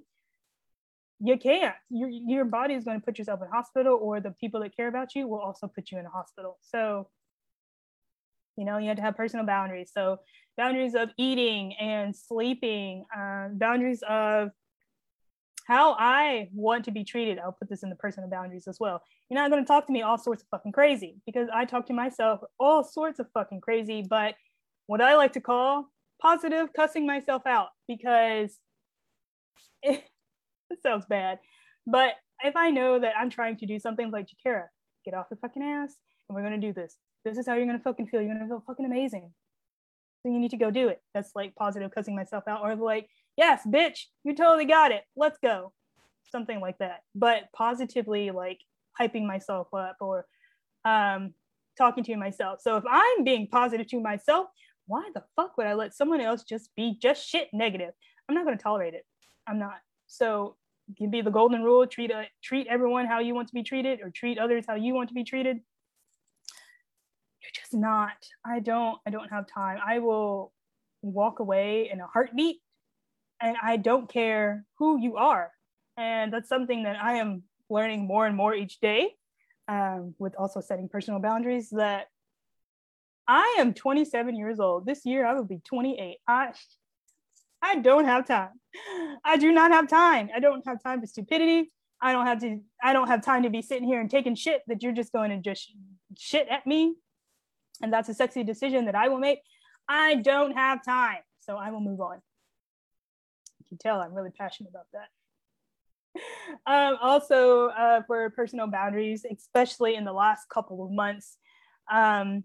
you 1.20 1.38
can't. 1.38 1.76
Your, 1.90 2.10
your 2.10 2.46
body 2.46 2.76
is 2.76 2.84
going 2.84 3.00
to 3.00 3.06
put 3.06 3.18
yourself 3.18 3.42
in 3.42 3.48
hospital, 3.50 3.98
or 4.00 4.20
the 4.20 4.32
people 4.40 4.62
that 4.62 4.76
care 4.76 4.88
about 4.88 5.16
you 5.16 5.28
will 5.28 5.40
also 5.40 5.68
put 5.68 5.92
you 5.92 5.98
in 5.98 6.06
a 6.06 6.10
hospital. 6.10 6.60
So, 6.62 7.10
you 8.58 8.66
know, 8.66 8.78
you 8.78 8.88
have 8.88 8.98
to 8.98 9.04
have 9.04 9.16
personal 9.16 9.46
boundaries. 9.46 9.92
So 9.94 10.18
boundaries 10.58 10.96
of 10.96 11.10
eating 11.18 11.74
and 11.76 12.16
sleeping, 12.16 13.06
uh, 13.16 13.50
boundaries 13.54 14.04
of 14.08 14.50
how 15.68 15.96
I 16.00 16.50
want 16.54 16.86
to 16.86 16.92
be 16.92 17.04
treated. 17.04 17.40
I'll 17.40 17.52
put 17.52 17.70
this 17.70 17.84
in 17.84 17.90
the 17.90 17.96
personal 17.96 18.30
boundaries 18.30 18.68
as 18.68 18.80
well. 18.80 19.02
You're 19.30 19.40
not 19.40 19.52
going 19.52 19.64
to 19.64 19.68
talk 19.68 19.86
to 19.88 19.94
me 19.94 20.02
all 20.02 20.18
sorts 20.18 20.42
of 20.42 20.50
fucking 20.50 20.72
crazy 20.72 21.18
because 21.26 21.50
I 21.54 21.66
talk 21.66 21.86
to 21.88 21.94
myself 21.94 22.40
all 22.60 22.84
sorts 22.84 23.20
of 23.20 23.28
fucking 23.34 23.62
crazy, 23.62 24.06
but 24.10 24.36
what 24.88 25.02
I 25.02 25.16
like 25.16 25.34
to 25.34 25.42
call 25.42 25.92
positive 26.22 26.70
cussing 26.74 27.06
myself 27.06 27.46
out 27.46 27.70
because 27.88 28.58
it, 29.84 30.04
it 30.70 30.82
sounds 30.82 31.06
bad. 31.06 31.40
But 31.86 32.14
if 32.44 32.56
I 32.56 32.72
know 32.72 33.00
that 33.00 33.14
I'm 33.18 33.30
trying 33.30 33.58
to 33.58 33.66
do 33.66 33.78
something 33.78 34.10
like 34.10 34.28
Jakara, 34.28 34.66
get 35.06 35.14
off 35.14 35.30
the 35.30 35.36
fucking 35.36 35.64
ass 35.64 35.96
and 36.28 36.36
we're 36.36 36.42
going 36.42 36.60
to 36.60 36.68
do 36.68 36.74
this. 36.74 36.96
This 37.30 37.38
is 37.38 37.48
how 37.48 37.56
you're 37.56 37.66
to 37.78 37.84
fucking 37.84 38.08
feel. 38.08 38.22
You're 38.22 38.38
to 38.40 38.48
feel 38.48 38.64
fucking 38.66 38.86
amazing 38.86 39.32
so 40.28 40.30
you 40.34 40.40
need 40.40 40.52
to 40.52 40.58
go 40.58 40.72
do 40.72 40.90
it. 40.90 41.02
That's 41.14 41.32
like 41.36 41.56
positive 41.56 41.92
cussing 41.92 42.16
myself 42.16 42.44
out, 42.48 42.62
or 42.62 42.76
like, 42.76 43.08
yes, 43.36 43.62
bitch, 43.68 44.06
you 44.24 44.36
totally 44.36 44.66
got 44.66 44.92
it. 44.92 45.04
Let's 45.16 45.38
go. 45.42 45.74
Something 46.32 46.60
like 46.60 46.78
that. 46.80 47.02
But 47.16 47.44
positively 47.56 48.32
like 48.32 48.60
hyping 49.00 49.26
myself 49.26 49.68
up 49.74 49.98
or 50.02 50.26
um, 50.86 51.34
talking 51.78 52.04
to 52.06 52.16
myself. 52.18 52.60
So 52.62 52.78
if 52.78 52.84
I'm 52.90 53.24
being 53.24 53.48
positive 53.48 53.88
to 53.88 54.00
myself, 54.02 54.48
why 54.88 55.10
the 55.14 55.24
fuck 55.36 55.58
would 55.58 55.68
I 55.68 55.74
let 55.74 55.94
someone 55.94 56.22
else 56.22 56.44
just 56.44 56.70
be 56.76 56.98
just 57.02 57.28
shit 57.28 57.50
negative? 57.54 57.92
I'm 58.28 58.36
not 58.36 58.46
to 58.58 58.64
tolerate 58.64 58.94
it. 58.94 59.06
I'm 59.48 59.60
not. 59.60 59.78
So 60.08 60.56
can 60.98 61.12
be 61.12 61.22
the 61.22 61.32
golden 61.32 61.64
rule: 61.64 61.86
treat 61.86 62.12
a, 62.12 62.26
treat 62.42 62.68
everyone 62.68 63.06
how 63.06 63.20
you 63.20 63.36
want 63.36 63.48
to 63.50 63.54
be 63.54 63.64
treated, 63.64 64.00
or 64.02 64.10
treat 64.10 64.38
others 64.38 64.66
how 64.68 64.76
you 64.76 64.94
want 64.94 65.10
to 65.10 65.16
be 65.16 65.24
treated 65.24 65.60
just 67.54 67.74
not. 67.74 68.18
I 68.46 68.60
don't, 68.60 68.98
I 69.06 69.10
don't 69.10 69.30
have 69.30 69.46
time. 69.48 69.80
I 69.86 70.00
will 70.00 70.54
walk 71.02 71.40
away 71.40 71.90
in 71.92 72.00
a 72.00 72.08
heartbeat 72.08 72.58
and 73.42 73.56
I 73.62 73.78
don't 73.78 74.12
care 74.12 74.66
who 74.78 75.00
you 75.00 75.18
are. 75.18 75.52
And 75.96 76.32
that's 76.32 76.50
something 76.50 76.84
that 76.84 77.02
I 77.02 77.16
am 77.16 77.44
learning 77.70 78.08
more 78.08 78.26
and 78.26 78.36
more 78.36 78.54
each 78.54 78.80
day 78.80 79.16
um, 79.68 80.16
with 80.18 80.36
also 80.38 80.62
setting 80.62 80.90
personal 80.90 81.20
boundaries 81.20 81.70
that 81.72 82.08
I 83.28 83.58
am 83.60 83.74
27 83.74 84.36
years 84.36 84.60
old. 84.60 84.86
This 84.86 85.06
year 85.06 85.26
I 85.26 85.34
will 85.34 85.44
be 85.44 85.60
28. 85.66 86.18
I 86.28 86.54
I 87.62 87.78
don't 87.80 88.06
have 88.06 88.28
time. 88.28 88.52
I 89.26 89.38
do 89.38 89.52
not 89.52 89.72
have 89.72 89.88
time. 89.88 90.30
I 90.34 90.40
don't 90.40 90.66
have 90.68 90.82
time 90.82 91.02
for 91.02 91.08
stupidity. 91.08 91.72
I 92.00 92.14
don't 92.14 92.28
have 92.28 92.40
to 92.42 92.60
I 92.82 92.94
don't 92.94 93.08
have 93.08 93.24
time 93.24 93.44
to 93.44 93.50
be 93.50 93.62
sitting 93.62 93.88
here 93.88 94.00
and 94.00 94.10
taking 94.10 94.36
shit 94.36 94.62
that 94.68 94.84
you're 94.84 94.94
just 94.94 95.12
going 95.12 95.32
to 95.32 95.38
just 95.38 95.74
shit 96.18 96.48
at 96.50 96.66
me. 96.66 96.96
And 97.82 97.92
that's 97.92 98.10
a 98.10 98.14
sexy 98.14 98.44
decision 98.44 98.86
that 98.86 98.96
I 98.96 99.08
will 99.08 99.20
make. 99.20 99.40
I 99.88 100.16
don't 100.16 100.54
have 100.54 100.84
time. 100.84 101.20
So 101.40 101.56
I 101.56 101.72
will 101.72 101.80
move 101.80 102.02
on. 102.02 102.22
You 103.60 103.66
can 103.70 103.78
tell 103.78 104.00
I'm 104.00 104.14
really 104.14 104.32
passionate 104.32 104.70
about 104.70 104.88
that. 104.94 105.08
Um, 106.66 106.98
also, 107.02 107.68
uh, 107.68 108.02
for 108.08 108.30
personal 108.32 108.68
boundaries, 108.68 109.26
especially 109.32 109.96
in 109.96 110.06
the 110.06 110.14
last 110.14 110.50
couple 110.50 110.84
of 110.84 110.92
months, 110.92 111.38
um, 111.92 112.44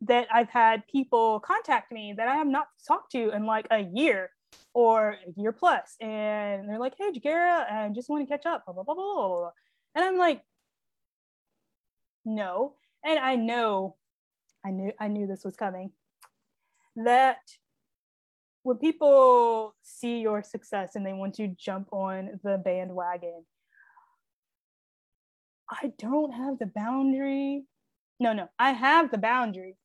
that 0.00 0.28
I've 0.32 0.48
had 0.48 0.86
people 0.88 1.40
contact 1.40 1.92
me 1.92 2.14
that 2.16 2.28
I 2.28 2.34
have 2.36 2.46
not 2.46 2.66
talked 2.86 3.12
to 3.12 3.30
in 3.30 3.46
like 3.46 3.66
a 3.70 3.80
year 3.80 4.30
or 4.72 5.16
a 5.26 5.40
year 5.40 5.52
plus, 5.52 5.94
and 6.00 6.68
they're 6.68 6.78
like, 6.78 6.94
"Hey, 6.98 7.12
Jakara, 7.12 7.70
I 7.70 7.88
just 7.94 8.08
want 8.08 8.26
to 8.26 8.32
catch 8.32 8.46
up." 8.46 8.64
Blah 8.66 8.74
blah 8.74 8.84
blah 8.84 8.94
blah 8.94 9.28
blah. 9.28 9.50
And 9.94 10.04
I'm 10.04 10.18
like, 10.18 10.42
"No," 12.24 12.74
and 13.04 13.18
I 13.18 13.36
know, 13.36 13.96
I 14.64 14.70
knew, 14.70 14.92
I 14.98 15.08
knew 15.08 15.26
this 15.26 15.44
was 15.44 15.56
coming. 15.56 15.90
That 16.96 17.38
when 18.62 18.78
people 18.78 19.74
see 19.82 20.20
your 20.20 20.42
success 20.42 20.96
and 20.96 21.04
they 21.04 21.12
want 21.12 21.34
to 21.34 21.48
jump 21.48 21.92
on 21.92 22.40
the 22.42 22.60
bandwagon, 22.64 23.44
I 25.70 25.92
don't 25.98 26.32
have 26.32 26.58
the 26.58 26.66
boundary. 26.66 27.64
No, 28.20 28.32
no, 28.32 28.48
I 28.58 28.72
have 28.72 29.10
the 29.10 29.18
boundary. 29.18 29.76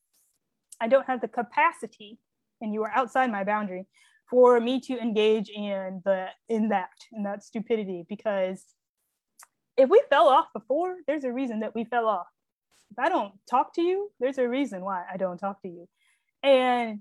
I 0.80 0.88
don't 0.88 1.08
have 1.08 1.22
the 1.22 1.28
capacity, 1.28 2.20
and 2.62 2.74
you 2.74 2.84
are 2.84 2.92
outside 2.96 3.32
my 3.32 3.44
boundary 3.44 3.86
for 4.30 4.60
me 4.60 4.80
to 4.80 4.98
engage 4.98 5.50
in 5.50 6.02
the 6.06 6.28
in 6.48 6.70
that 6.70 6.92
in 7.12 7.24
that 7.24 7.44
stupidity 7.44 8.06
because 8.08 8.64
if 9.76 9.90
we 9.90 10.02
fell 10.10 10.28
off 10.28 10.48
before, 10.54 10.98
there's 11.08 11.24
a 11.24 11.32
reason 11.32 11.62
that 11.62 11.74
we 11.74 11.86
fell 11.86 12.06
off. 12.06 12.28
If 12.92 13.00
I 13.00 13.10
don't 13.10 13.34
talk 13.50 13.74
to 13.76 13.82
you, 13.82 14.12
there's 14.20 14.38
a 14.38 14.48
reason 14.48 14.84
why 14.84 15.04
I 15.12 15.18
don't 15.18 15.38
talk 15.38 15.62
to 15.62 15.68
you. 15.68 15.88
And 16.44 17.00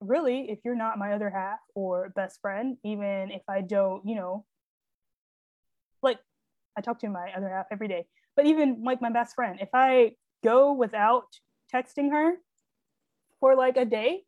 really, 0.00 0.50
if 0.50 0.60
you're 0.64 0.76
not 0.76 0.98
my 0.98 1.12
other 1.12 1.30
half 1.30 1.58
or 1.74 2.10
best 2.10 2.40
friend, 2.40 2.76
even 2.84 3.30
if 3.30 3.42
I 3.48 3.60
don't, 3.60 4.06
you 4.06 4.14
know, 4.14 4.44
like 6.02 6.18
I 6.76 6.80
talk 6.80 7.00
to 7.00 7.08
my 7.08 7.30
other 7.36 7.48
half 7.48 7.66
every 7.70 7.88
day, 7.88 8.06
but 8.36 8.46
even 8.46 8.82
like 8.84 9.02
my 9.02 9.10
best 9.10 9.34
friend, 9.34 9.58
if 9.60 9.70
I 9.74 10.12
go 10.44 10.72
without 10.72 11.26
texting 11.72 12.10
her 12.10 12.34
for 13.40 13.56
like 13.56 13.76
a 13.76 13.84
day, 13.84 14.22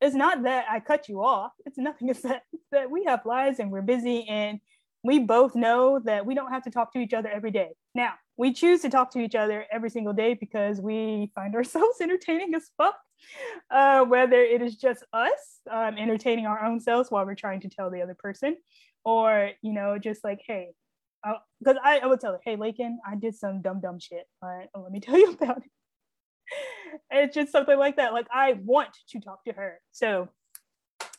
it's 0.00 0.14
not 0.14 0.44
that 0.44 0.66
I 0.70 0.80
cut 0.80 1.08
you 1.08 1.24
off. 1.24 1.52
It's 1.66 1.78
nothing. 1.78 2.08
It's 2.08 2.22
that, 2.22 2.42
it's 2.52 2.66
that 2.70 2.90
we 2.90 3.04
have 3.04 3.26
lives 3.26 3.58
and 3.58 3.70
we're 3.70 3.82
busy 3.82 4.26
and 4.28 4.60
we 5.02 5.18
both 5.18 5.54
know 5.54 6.00
that 6.04 6.24
we 6.24 6.34
don't 6.34 6.52
have 6.52 6.62
to 6.64 6.70
talk 6.70 6.92
to 6.92 7.00
each 7.00 7.14
other 7.14 7.28
every 7.28 7.50
day. 7.50 7.70
Now, 7.94 8.14
we 8.38 8.52
choose 8.52 8.80
to 8.82 8.88
talk 8.88 9.10
to 9.10 9.18
each 9.18 9.34
other 9.34 9.66
every 9.70 9.90
single 9.90 10.14
day 10.14 10.32
because 10.32 10.80
we 10.80 11.30
find 11.34 11.54
ourselves 11.56 12.00
entertaining 12.00 12.54
as 12.54 12.70
fuck. 12.78 12.96
Uh, 13.68 14.04
whether 14.04 14.40
it 14.40 14.62
is 14.62 14.76
just 14.76 15.04
us 15.12 15.58
um, 15.68 15.98
entertaining 15.98 16.46
our 16.46 16.64
own 16.64 16.78
selves 16.78 17.10
while 17.10 17.26
we're 17.26 17.34
trying 17.34 17.60
to 17.60 17.68
tell 17.68 17.90
the 17.90 18.00
other 18.00 18.14
person, 18.14 18.56
or 19.04 19.50
you 19.60 19.72
know, 19.72 19.98
just 19.98 20.22
like, 20.22 20.40
hey, 20.46 20.68
because 21.58 21.76
I, 21.82 21.98
I 21.98 22.06
would 22.06 22.20
tell 22.20 22.32
her, 22.32 22.40
hey, 22.44 22.54
Lakin, 22.54 23.00
I 23.04 23.16
did 23.16 23.34
some 23.34 23.60
dumb 23.60 23.80
dumb 23.80 23.98
shit. 23.98 24.24
But 24.40 24.68
let 24.80 24.92
me 24.92 25.00
tell 25.00 25.18
you 25.18 25.32
about 25.32 25.58
it. 25.58 25.70
it's 27.10 27.34
just 27.34 27.50
something 27.50 27.76
like 27.76 27.96
that. 27.96 28.12
Like 28.12 28.28
I 28.32 28.52
want 28.64 28.90
to 29.10 29.20
talk 29.20 29.44
to 29.46 29.52
her. 29.52 29.80
So 29.90 30.28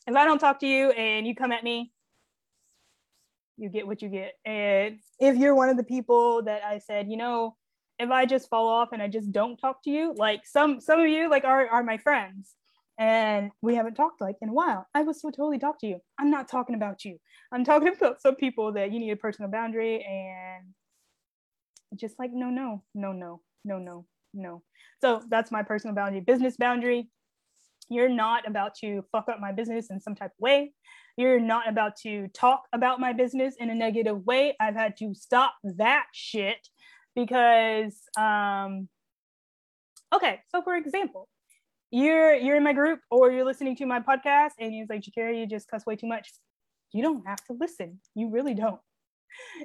if 0.08 0.16
I 0.16 0.24
don't 0.24 0.40
talk 0.40 0.62
to 0.62 0.68
you 0.68 0.92
and 0.92 1.28
you 1.28 1.36
come 1.36 1.52
at 1.52 1.66
me, 1.66 1.92
you 3.60 3.70
get 3.70 3.86
what 3.86 4.02
you 4.02 4.10
get. 4.10 4.34
And 4.46 5.00
if 5.20 5.36
you're 5.38 5.56
one 5.56 5.70
of 5.70 5.78
the 5.78 5.84
people 5.84 6.44
that 6.44 6.64
I 6.64 6.80
said, 6.80 7.10
you 7.10 7.18
know, 7.18 7.56
if 8.00 8.10
I 8.10 8.26
just 8.26 8.50
fall 8.50 8.68
off 8.68 8.90
and 8.94 9.02
I 9.02 9.08
just 9.08 9.32
don't 9.32 9.58
talk 9.58 9.84
to 9.84 9.90
you, 9.90 10.14
like 10.18 10.42
some 10.46 10.80
some 10.80 11.00
of 11.00 11.08
you 11.08 11.30
like 11.30 11.44
are 11.44 11.68
are 11.68 11.84
my 11.84 11.98
friends 11.98 12.56
and 12.98 13.52
we 13.62 13.76
haven't 13.76 13.96
talked 13.96 14.22
like 14.22 14.36
in 14.42 14.50
a 14.50 14.54
while. 14.54 14.88
I 14.94 15.04
will 15.04 15.14
still 15.14 15.32
totally 15.32 15.58
talk 15.58 15.80
to 15.80 15.88
you. 15.88 16.00
I'm 16.20 16.30
not 16.30 16.50
talking 16.50 16.76
about 16.76 17.06
you. 17.06 17.18
I'm 17.52 17.64
talking 17.64 17.94
about 17.98 18.22
some 18.22 18.36
people 18.36 18.74
that 18.74 18.92
you 18.92 19.00
need 19.00 19.12
a 19.12 19.16
personal 19.16 19.50
boundary 19.50 20.04
and 20.04 20.66
just 21.96 22.20
like 22.20 22.32
no 22.34 22.50
no 22.50 22.84
no 22.94 23.14
no 23.14 23.42
no 23.66 23.80
no 23.80 24.06
no. 24.34 24.64
So 25.02 25.24
that's 25.30 25.52
my 25.52 25.64
personal 25.64 25.96
boundary. 25.96 26.22
Business 26.22 26.58
boundary. 26.58 27.10
You're 27.90 28.10
not 28.10 28.48
about 28.48 28.76
to 28.82 29.04
fuck 29.12 29.30
up 29.30 29.40
my 29.40 29.52
business 29.52 29.90
in 29.90 30.00
some 30.00 30.14
type 30.14 30.32
of 30.32 30.40
way. 30.40 30.74
You're 31.20 31.42
not 31.42 31.68
about 31.68 31.98
to 32.04 32.30
talk 32.30 32.64
about 32.72 33.02
my 33.02 33.12
business 33.12 33.56
in 33.60 33.70
a 33.70 33.76
negative 33.76 34.26
way. 34.26 34.56
I've 34.58 34.76
had 34.76 34.96
to 35.00 35.14
stop 35.14 35.54
that 35.66 36.06
shit 36.14 36.70
because 37.14 37.94
um 38.18 38.88
okay, 40.16 40.40
so 40.48 40.62
for 40.62 40.78
example, 40.78 41.28
you're 41.92 42.34
you're 42.36 42.56
in 42.56 42.64
my 42.64 42.72
group 42.72 43.02
or 43.12 43.34
you're 43.34 43.44
listening 43.44 43.76
to 43.76 43.86
my 43.86 44.00
podcast 44.00 44.52
and 44.62 44.74
you're 44.74 44.86
like, 44.90 45.02
Jakara, 45.02 45.38
you 45.38 45.46
just 45.46 45.68
cuss 45.70 45.86
way 45.86 45.98
too 45.98 46.08
much. 46.08 46.32
You 46.94 47.04
don't 47.04 47.28
have 47.28 47.44
to 47.48 47.54
listen. 47.60 48.00
You 48.16 48.30
really 48.30 48.54
don't. 48.54 48.80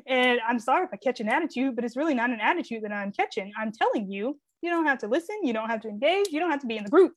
And 0.09 0.41
I'm 0.49 0.59
sorry 0.59 0.87
if 0.87 0.91
I 0.93 0.97
catch 0.97 1.21
an 1.21 1.29
attitude, 1.29 1.77
but 1.77 1.85
it's 1.85 1.97
really 1.97 2.15
not 2.15 2.31
an 2.31 2.41
attitude 2.41 2.83
that 2.83 2.91
I'm 2.91 3.13
catching. 3.13 3.53
I'm 3.57 3.71
telling 3.71 4.11
you, 4.11 4.41
you 4.61 4.71
don't 4.71 4.87
have 4.87 4.99
to 4.99 5.07
listen. 5.07 5.37
You 5.45 5.53
don't 5.53 5.71
have 5.71 5.83
to 5.83 5.89
engage. 5.89 6.31
You 6.31 6.41
don't 6.41 6.51
have 6.51 6.63
to 6.63 6.67
be 6.67 6.79
in 6.79 6.83
the 6.83 6.91
group. 6.91 7.13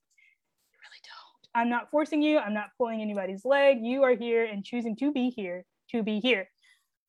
I'm 1.57 1.69
not 1.69 1.89
forcing 1.89 2.21
you. 2.21 2.37
I'm 2.37 2.53
not 2.53 2.69
pulling 2.77 3.01
anybody's 3.01 3.43
leg. 3.43 3.79
You 3.81 4.03
are 4.03 4.15
here 4.15 4.45
and 4.45 4.63
choosing 4.63 4.95
to 4.97 5.11
be 5.11 5.31
here 5.31 5.65
to 5.91 6.03
be 6.03 6.19
here. 6.19 6.47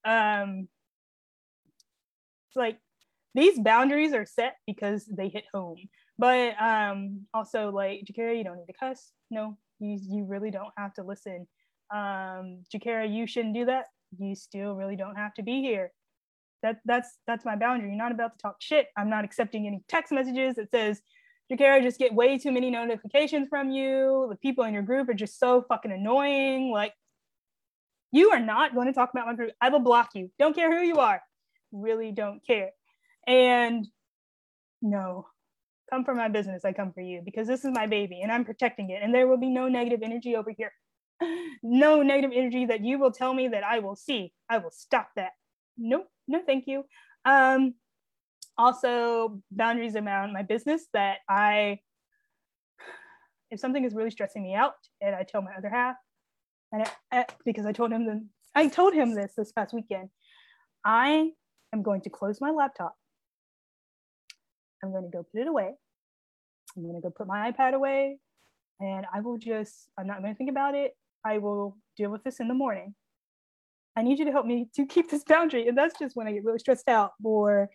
Um, 0.07 0.69
it's 2.49 2.57
like 2.57 2.79
these 3.35 3.59
boundaries 3.61 4.15
are 4.15 4.25
set 4.25 4.57
because 4.67 5.05
they 5.05 5.29
hit 5.29 5.45
home. 5.53 5.77
But 6.19 6.61
um, 6.61 7.27
also 7.35 7.71
like 7.71 8.05
Jakara, 8.11 8.37
you 8.37 8.43
don't 8.43 8.57
need 8.57 8.73
to 8.73 8.73
cuss. 8.73 9.13
No, 9.31 9.59
you 9.81 9.99
you 10.01 10.25
really 10.25 10.51
don't 10.51 10.73
have 10.79 10.95
to 10.95 11.03
listen. 11.03 11.47
Um, 11.95 12.63
Jakara, 12.75 13.13
you 13.13 13.27
shouldn't 13.27 13.55
do 13.55 13.67
that. 13.67 13.87
You 14.19 14.35
still 14.35 14.75
really 14.75 14.97
don't 14.97 15.17
have 15.17 15.35
to 15.35 15.43
be 15.43 15.61
here. 15.61 15.93
That 16.63 16.79
that's 16.87 17.19
that's 17.27 17.45
my 17.45 17.55
boundary. 17.55 17.89
You're 17.89 17.99
not 17.99 18.13
about 18.13 18.33
to 18.33 18.43
talk 18.43 18.57
shit. 18.61 18.87
I'm 18.97 19.11
not 19.11 19.25
accepting 19.25 19.67
any 19.67 19.83
text 19.89 20.11
messages 20.11 20.57
that 20.57 20.71
says, 20.71 21.03
Jakara, 21.51 21.83
just 21.83 21.99
get 21.99 22.15
way 22.15 22.39
too 22.39 22.53
many 22.53 22.71
notifications 22.71 23.49
from 23.49 23.71
you. 23.71 24.27
The 24.31 24.37
people 24.37 24.65
in 24.65 24.75
your 24.75 24.83
group 24.83 25.09
are 25.09 25.15
just 25.15 25.39
so 25.39 25.65
fucking 25.69 25.93
annoying. 25.93 26.71
Like, 26.71 26.93
you 28.13 28.31
are 28.31 28.41
not 28.41 28.75
going 28.75 28.87
to 28.87 28.93
talk 28.93 29.11
about 29.11 29.27
my 29.27 29.35
group. 29.35 29.53
I 29.61 29.71
will 29.71 29.81
block 29.81 30.11
you. 30.15 30.31
Don't 30.39 30.55
care 30.55 30.77
who 30.77 30.85
you 30.85 30.97
are. 30.99 31.23
Really 31.73 32.13
don't 32.13 32.45
care. 32.47 32.71
And 33.27 33.87
no, 34.83 35.27
come 35.91 36.05
for 36.05 36.15
my 36.15 36.29
business. 36.29 36.65
I 36.65 36.73
come 36.73 36.93
for 36.93 37.01
you 37.01 37.23
because 37.25 37.47
this 37.47 37.65
is 37.65 37.71
my 37.73 37.87
baby 37.87 38.21
and 38.23 38.31
I'm 38.31 38.45
protecting 38.45 38.91
it. 38.91 39.03
And 39.03 39.15
there 39.15 39.27
will 39.27 39.37
be 39.39 39.51
no 39.51 39.69
negative 39.69 40.01
energy 40.03 40.37
over 40.37 40.51
here. 40.51 40.73
No 41.61 42.03
negative 42.03 42.31
energy 42.33 42.67
that 42.67 42.85
you 42.85 43.01
will 43.01 43.11
tell 43.11 43.35
me 43.35 43.49
that 43.49 43.65
I 43.65 43.81
will 43.81 43.97
see. 43.97 44.33
I 44.49 44.59
will 44.59 44.71
stop 44.71 45.09
that. 45.17 45.33
Nope, 45.77 46.07
no, 46.29 46.41
thank 46.47 46.69
you. 46.69 46.85
Um, 47.25 47.75
also, 48.59 49.41
boundaries 49.51 49.97
around 49.97 50.33
my 50.33 50.43
business 50.43 50.87
that 50.93 51.19
I, 51.29 51.79
if 53.51 53.61
something 53.61 53.85
is 53.85 53.95
really 53.95 54.11
stressing 54.11 54.43
me 54.43 54.55
out, 54.55 54.75
and 55.01 55.15
I 55.15 55.23
tell 55.23 55.43
my 55.43 55.53
other 55.57 55.71
half, 55.71 55.97
and 56.73 56.83
I, 56.83 57.21
I, 57.21 57.27
because 57.45 57.67
I 57.67 57.73
told 57.73 57.93
him 57.93 58.05
the, 58.07 58.27
I 58.55 58.69
told 58.69 58.95
him 58.95 59.15
this 59.15 59.33
this 59.37 59.53
past 59.53 59.73
weekend, 59.73 60.11
I 60.85 61.31
am 61.73 61.83
going 61.83 62.01
to 62.03 62.11
close 62.11 62.41
my 62.41 62.51
laptop 62.51 62.95
I'm 64.83 64.93
going 64.93 65.05
to 65.05 65.11
go 65.11 65.25
put 65.33 65.41
it 65.41 65.49
away. 65.49 65.73
I'm 66.77 66.83
going 66.83 66.95
to 66.95 67.01
go 67.01 67.11
put 67.11 67.27
my 67.27 67.51
iPad 67.51 67.75
away 67.75 68.19
and 68.81 69.07
I 69.13 69.21
will 69.21 69.39
just, 69.39 69.89
I'm 69.99 70.07
not 70.07 70.21
going 70.21 70.33
to 70.33 70.39
think 70.39 70.51
about 70.51 70.75
it. 70.75 70.93
I 71.25 71.39
will 71.39 71.77
deal 71.97 72.11
with 72.11 72.23
this 72.23 72.41
in 72.41 72.49
the 72.49 72.55
morning. 72.55 72.95
I 73.97 74.03
need 74.03 74.19
you 74.19 74.25
to 74.27 74.31
help 74.31 74.47
me 74.47 74.69
to 74.77 74.87
keep 74.87 75.11
this 75.11 75.25
boundary. 75.25 75.67
And 75.67 75.77
that's 75.77 75.99
just 75.99 76.15
when 76.15 76.29
I 76.29 76.33
get 76.33 76.45
really 76.45 76.61
stressed 76.61 76.89
out 76.89 77.13
or 77.25 77.69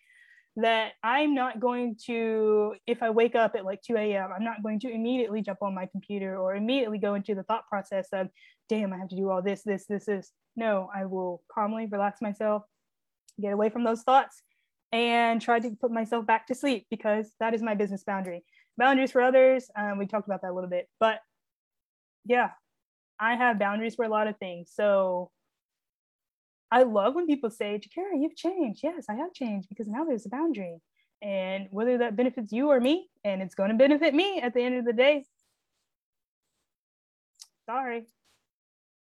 that 0.56 0.94
I'm 1.04 1.34
not 1.34 1.60
going 1.60 1.98
to, 2.06 2.76
if 2.86 3.02
I 3.02 3.10
wake 3.10 3.36
up 3.36 3.56
at 3.56 3.66
like 3.66 3.82
2 3.82 3.96
a.m., 3.96 4.30
I'm 4.36 4.44
not 4.44 4.62
going 4.62 4.80
to 4.82 4.90
immediately 4.92 5.42
jump 5.42 5.62
on 5.62 5.74
my 5.74 5.88
computer 5.88 6.38
or 6.38 6.56
immediately 6.56 7.00
go 7.00 7.16
into 7.16 7.34
the 7.34 7.44
thought 7.44 7.68
process 7.68 8.08
of, 8.14 8.28
damn, 8.70 8.94
I 8.94 8.98
have 8.98 9.10
to 9.10 9.16
do 9.16 9.30
all 9.30 9.42
this, 9.42 9.64
this, 9.64 9.86
this, 9.88 10.06
this. 10.06 10.32
No, 10.56 10.90
I 10.96 11.06
will 11.06 11.42
calmly 11.52 11.88
relax 11.88 12.22
myself, 12.22 12.64
get 13.42 13.54
away 13.54 13.70
from 13.70 13.84
those 13.84 14.04
thoughts, 14.04 14.44
and 14.92 15.42
try 15.42 15.60
to 15.60 15.72
put 15.82 15.92
myself 15.92 16.28
back 16.28 16.46
to 16.48 16.56
sleep 16.56 16.86
because 16.92 17.32
that 17.40 17.56
is 17.56 17.64
my 17.64 17.74
business 17.74 18.04
boundary. 18.04 18.44
boundaries 18.78 19.12
for 19.12 19.22
others. 19.22 19.72
Um, 19.76 19.98
we 19.98 20.06
talked 20.06 20.28
about 20.28 20.44
that 20.44 20.52
a 20.52 20.54
little 20.54 20.70
bit, 20.70 20.88
but 21.00 21.20
yeah, 22.26 22.52
I 23.20 23.36
have 23.36 23.58
boundaries 23.58 23.96
for 23.96 24.06
a 24.06 24.10
lot 24.10 24.28
of 24.28 24.38
things. 24.38 24.72
So 24.74 25.32
I 26.74 26.82
love 26.82 27.14
when 27.14 27.28
people 27.28 27.52
say, 27.52 27.80
Jakara, 27.80 28.20
you've 28.20 28.36
changed. 28.36 28.82
Yes, 28.84 29.06
I 29.08 29.14
have 29.14 29.32
changed 29.32 29.70
because 29.70 29.88
now 29.88 30.06
there's 30.06 30.26
a 30.26 30.30
boundary. 30.30 30.82
And 31.22 31.68
whether 31.70 32.00
that 32.00 32.16
benefits 32.16 32.52
you 32.52 32.72
or 32.72 32.80
me, 32.80 33.10
and 33.24 33.44
it's 33.44 33.54
going 33.54 33.70
to 33.70 33.76
benefit 33.76 34.16
me 34.16 34.40
at 34.42 34.56
the 34.56 34.62
end 34.62 34.80
of 34.80 34.84
the 34.84 34.92
day. 34.92 35.24
Sorry. 37.68 38.08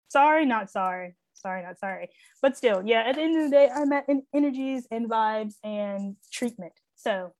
Sorry, 0.09 0.44
not 0.44 0.70
sorry. 0.70 1.16
Sorry, 1.33 1.62
not 1.62 1.79
sorry. 1.79 2.11
But 2.42 2.55
still, 2.59 2.83
yeah, 2.85 3.00
at 3.07 3.14
the 3.14 3.22
end 3.22 3.37
of 3.38 3.50
the 3.50 3.57
day, 3.57 3.70
I'm 3.74 3.90
at 3.94 4.05
energies 4.35 4.87
and 4.90 5.09
vibes 5.09 5.55
and 5.64 6.16
treatment. 6.31 6.74
So 6.96 7.33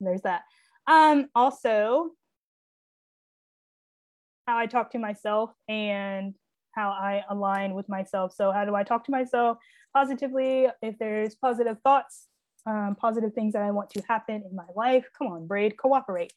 there's 0.00 0.22
that. 0.22 0.40
Um, 0.86 1.28
also, 1.34 2.12
how 4.46 4.56
I 4.56 4.64
talk 4.64 4.92
to 4.92 4.98
myself 4.98 5.50
and 5.68 6.34
how 6.74 6.90
I 6.90 7.22
align 7.28 7.74
with 7.74 7.88
myself. 7.88 8.34
So, 8.34 8.52
how 8.52 8.64
do 8.64 8.74
I 8.74 8.82
talk 8.82 9.04
to 9.04 9.10
myself 9.10 9.58
positively? 9.94 10.68
If 10.82 10.98
there's 10.98 11.34
positive 11.34 11.78
thoughts, 11.82 12.26
um, 12.66 12.96
positive 12.98 13.32
things 13.34 13.52
that 13.52 13.62
I 13.62 13.70
want 13.70 13.90
to 13.90 14.02
happen 14.08 14.42
in 14.48 14.56
my 14.56 14.66
life, 14.74 15.06
come 15.16 15.28
on, 15.28 15.46
braid, 15.46 15.76
cooperate. 15.76 16.32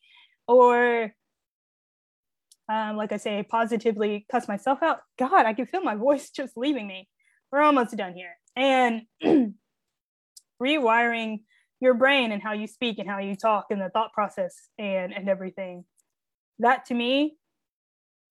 Or, 0.47 1.13
um, 2.69 2.97
like 2.97 3.12
I 3.12 3.17
say, 3.17 3.43
positively 3.43 4.26
cuss 4.32 4.47
myself 4.47 4.84
out. 4.84 5.00
God, 5.17 5.45
I 5.45 5.54
can 5.54 5.65
feel 5.65 5.82
my 5.82 5.95
voice 6.08 6.30
just 6.30 6.58
leaving 6.58 6.88
me. 6.88 7.08
We're 7.52 7.62
almost 7.62 7.95
done 7.95 8.13
here. 8.13 8.38
And 8.56 9.04
rewiring 10.62 11.41
your 11.80 11.93
brain 11.93 12.32
and 12.32 12.41
how 12.41 12.54
you 12.54 12.67
speak 12.67 13.00
and 13.00 13.10
how 13.10 13.19
you 13.19 13.36
talk 13.36 13.67
and 13.69 13.80
the 13.80 13.89
thought 13.89 14.13
process 14.13 14.69
and 14.80 15.13
and 15.13 15.30
everything 15.30 15.86
that 16.60 16.86
to 16.86 16.93
me 16.93 17.36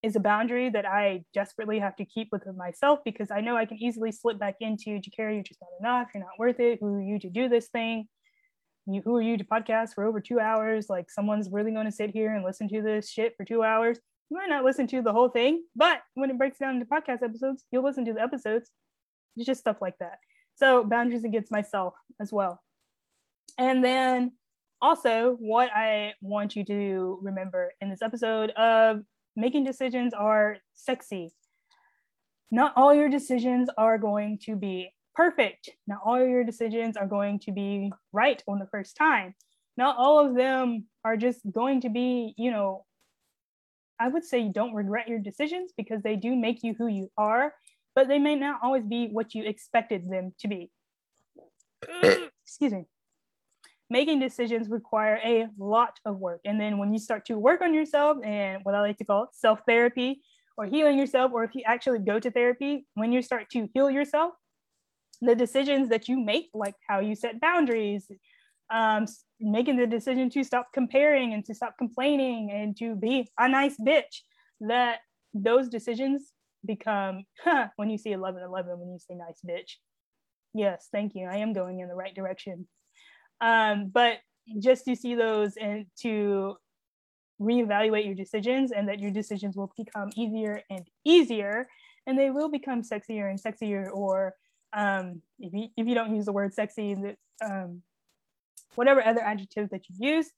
is 0.02 0.16
a 0.16 0.20
boundary 0.20 0.70
that 0.70 0.86
I 0.86 1.24
desperately 1.34 1.78
have 1.78 1.96
to 1.96 2.04
keep 2.04 2.28
with 2.30 2.46
myself 2.56 3.00
because 3.04 3.30
I 3.30 3.40
know 3.40 3.56
I 3.56 3.64
can 3.64 3.78
easily 3.78 4.12
slip 4.12 4.38
back 4.38 4.56
into 4.60 5.00
Jakara, 5.00 5.34
you're 5.34 5.42
just 5.42 5.60
not 5.60 5.70
enough, 5.80 6.08
you're 6.14 6.22
not 6.22 6.38
worth 6.38 6.60
it. 6.60 6.78
Who 6.80 6.94
are 6.94 7.02
you 7.02 7.18
to 7.20 7.30
do 7.30 7.48
this 7.48 7.68
thing? 7.68 8.06
You, 8.86 9.02
who 9.04 9.16
are 9.16 9.22
you 9.22 9.36
to 9.36 9.44
podcast 9.44 9.94
for 9.94 10.04
over 10.04 10.20
two 10.20 10.38
hours? 10.38 10.86
Like 10.88 11.10
someone's 11.10 11.50
really 11.50 11.72
going 11.72 11.86
to 11.86 11.92
sit 11.92 12.10
here 12.10 12.34
and 12.34 12.44
listen 12.44 12.68
to 12.68 12.82
this 12.82 13.10
shit 13.10 13.34
for 13.36 13.44
two 13.44 13.62
hours. 13.64 13.98
You 14.30 14.36
might 14.36 14.48
not 14.48 14.64
listen 14.64 14.86
to 14.88 15.02
the 15.02 15.12
whole 15.12 15.28
thing, 15.28 15.64
but 15.74 16.02
when 16.14 16.30
it 16.30 16.38
breaks 16.38 16.58
down 16.58 16.74
into 16.74 16.86
podcast 16.86 17.22
episodes, 17.22 17.64
you'll 17.70 17.84
listen 17.84 18.04
to 18.04 18.12
the 18.12 18.20
episodes. 18.20 18.70
It's 19.36 19.46
just 19.46 19.60
stuff 19.60 19.78
like 19.80 19.98
that. 19.98 20.18
So 20.56 20.84
boundaries 20.84 21.24
against 21.24 21.52
myself 21.52 21.94
as 22.20 22.32
well. 22.32 22.60
And 23.58 23.84
then 23.84 24.32
also 24.80 25.36
what 25.40 25.70
I 25.74 26.14
want 26.20 26.56
you 26.56 26.64
to 26.64 27.18
remember 27.22 27.72
in 27.80 27.90
this 27.90 28.02
episode 28.02 28.50
of 28.50 29.02
making 29.36 29.64
decisions 29.64 30.14
are 30.14 30.56
sexy. 30.74 31.32
Not 32.50 32.72
all 32.76 32.94
your 32.94 33.08
decisions 33.08 33.68
are 33.76 33.98
going 33.98 34.38
to 34.44 34.56
be 34.56 34.90
perfect. 35.14 35.70
Not 35.86 36.00
all 36.04 36.18
your 36.18 36.44
decisions 36.44 36.96
are 36.96 37.06
going 37.06 37.38
to 37.40 37.52
be 37.52 37.92
right 38.12 38.42
on 38.48 38.58
the 38.58 38.66
first 38.66 38.96
time. 38.96 39.34
Not 39.76 39.96
all 39.98 40.26
of 40.26 40.34
them 40.34 40.86
are 41.04 41.16
just 41.16 41.40
going 41.50 41.82
to 41.82 41.90
be, 41.90 42.34
you 42.38 42.50
know, 42.50 42.84
I 44.00 44.08
would 44.08 44.24
say 44.24 44.40
you 44.40 44.52
don't 44.52 44.74
regret 44.74 45.08
your 45.08 45.18
decisions 45.18 45.72
because 45.76 46.02
they 46.02 46.16
do 46.16 46.34
make 46.34 46.62
you 46.62 46.74
who 46.76 46.86
you 46.86 47.10
are, 47.16 47.52
but 47.94 48.08
they 48.08 48.18
may 48.18 48.34
not 48.34 48.60
always 48.62 48.84
be 48.84 49.08
what 49.08 49.34
you 49.34 49.44
expected 49.44 50.10
them 50.10 50.34
to 50.40 50.48
be. 50.48 50.70
Excuse 52.44 52.72
me 52.72 52.84
making 53.90 54.18
decisions 54.20 54.68
require 54.68 55.20
a 55.24 55.46
lot 55.58 55.98
of 56.04 56.18
work. 56.18 56.40
And 56.44 56.60
then 56.60 56.78
when 56.78 56.92
you 56.92 56.98
start 56.98 57.24
to 57.26 57.38
work 57.38 57.60
on 57.62 57.72
yourself 57.72 58.18
and 58.24 58.60
what 58.64 58.74
I 58.74 58.80
like 58.80 58.98
to 58.98 59.04
call 59.04 59.28
self 59.32 59.60
therapy 59.66 60.22
or 60.56 60.66
healing 60.66 60.98
yourself, 60.98 61.32
or 61.32 61.44
if 61.44 61.54
you 61.54 61.62
actually 61.66 62.00
go 62.00 62.18
to 62.18 62.30
therapy, 62.30 62.86
when 62.94 63.12
you 63.12 63.22
start 63.22 63.50
to 63.50 63.68
heal 63.74 63.90
yourself, 63.90 64.32
the 65.20 65.34
decisions 65.34 65.88
that 65.90 66.08
you 66.08 66.18
make, 66.18 66.48
like 66.54 66.74
how 66.88 67.00
you 67.00 67.14
set 67.14 67.40
boundaries, 67.40 68.10
um, 68.72 69.06
making 69.40 69.76
the 69.76 69.86
decision 69.86 70.28
to 70.30 70.42
stop 70.42 70.68
comparing 70.74 71.32
and 71.32 71.44
to 71.44 71.54
stop 71.54 71.76
complaining 71.78 72.50
and 72.50 72.76
to 72.78 72.96
be 72.96 73.28
a 73.38 73.48
nice 73.48 73.76
bitch, 73.78 74.22
that 74.60 75.00
those 75.34 75.68
decisions 75.68 76.32
become 76.64 77.24
huh, 77.44 77.68
when 77.76 77.90
you 77.90 77.98
see 77.98 78.12
11 78.12 78.42
11 78.42 78.78
when 78.78 78.90
you 78.90 78.98
say 78.98 79.14
nice 79.14 79.40
bitch. 79.48 79.76
Yes, 80.54 80.88
thank 80.90 81.14
you. 81.14 81.26
I 81.26 81.36
am 81.36 81.52
going 81.52 81.80
in 81.80 81.88
the 81.88 81.94
right 81.94 82.14
direction. 82.14 82.66
Um, 83.40 83.90
but 83.92 84.18
just 84.58 84.84
to 84.86 84.96
see 84.96 85.14
those 85.14 85.56
and 85.56 85.86
to 86.02 86.56
reevaluate 87.40 88.06
your 88.06 88.14
decisions 88.14 88.72
and 88.72 88.88
that 88.88 89.00
your 89.00 89.10
decisions 89.10 89.56
will 89.56 89.72
become 89.76 90.10
easier 90.16 90.62
and 90.70 90.88
easier 91.04 91.68
and 92.06 92.18
they 92.18 92.30
will 92.30 92.48
become 92.48 92.82
sexier 92.82 93.28
and 93.28 93.40
sexier 93.40 93.90
or 93.92 94.34
um, 94.72 95.20
if, 95.38 95.52
you, 95.52 95.68
if 95.76 95.86
you 95.86 95.94
don't 95.94 96.14
use 96.14 96.24
the 96.24 96.32
word 96.32 96.54
sexy 96.54 96.96
um, 97.44 97.82
whatever 98.74 99.04
other 99.04 99.20
adjective 99.20 99.68
that 99.70 99.82
you 99.88 100.16
use 100.16 100.30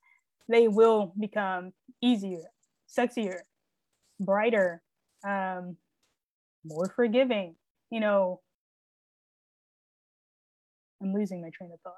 they 0.48 0.66
will 0.66 1.12
become 1.20 1.72
easier 2.02 2.42
sexier 2.88 3.40
brighter 4.18 4.82
um, 5.24 5.76
more 6.64 6.92
forgiving 6.96 7.54
you 7.90 8.00
know. 8.00 8.40
I'm 11.00 11.14
losing 11.14 11.40
my 11.40 11.50
train 11.50 11.70
of 11.72 11.80
thought 11.80 11.94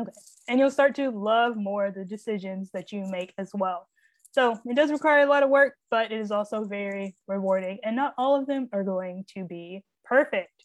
Okay. 0.00 0.10
And 0.48 0.58
you'll 0.58 0.70
start 0.70 0.94
to 0.96 1.10
love 1.10 1.56
more 1.56 1.90
the 1.90 2.04
decisions 2.04 2.70
that 2.72 2.92
you 2.92 3.06
make 3.06 3.32
as 3.38 3.50
well. 3.54 3.88
So 4.32 4.58
it 4.64 4.74
does 4.74 4.90
require 4.90 5.20
a 5.20 5.28
lot 5.28 5.42
of 5.42 5.50
work, 5.50 5.74
but 5.90 6.10
it 6.10 6.18
is 6.18 6.30
also 6.30 6.64
very 6.64 7.14
rewarding. 7.26 7.78
And 7.84 7.94
not 7.94 8.14
all 8.16 8.34
of 8.34 8.46
them 8.46 8.68
are 8.72 8.82
going 8.82 9.26
to 9.34 9.44
be 9.44 9.84
perfect. 10.04 10.64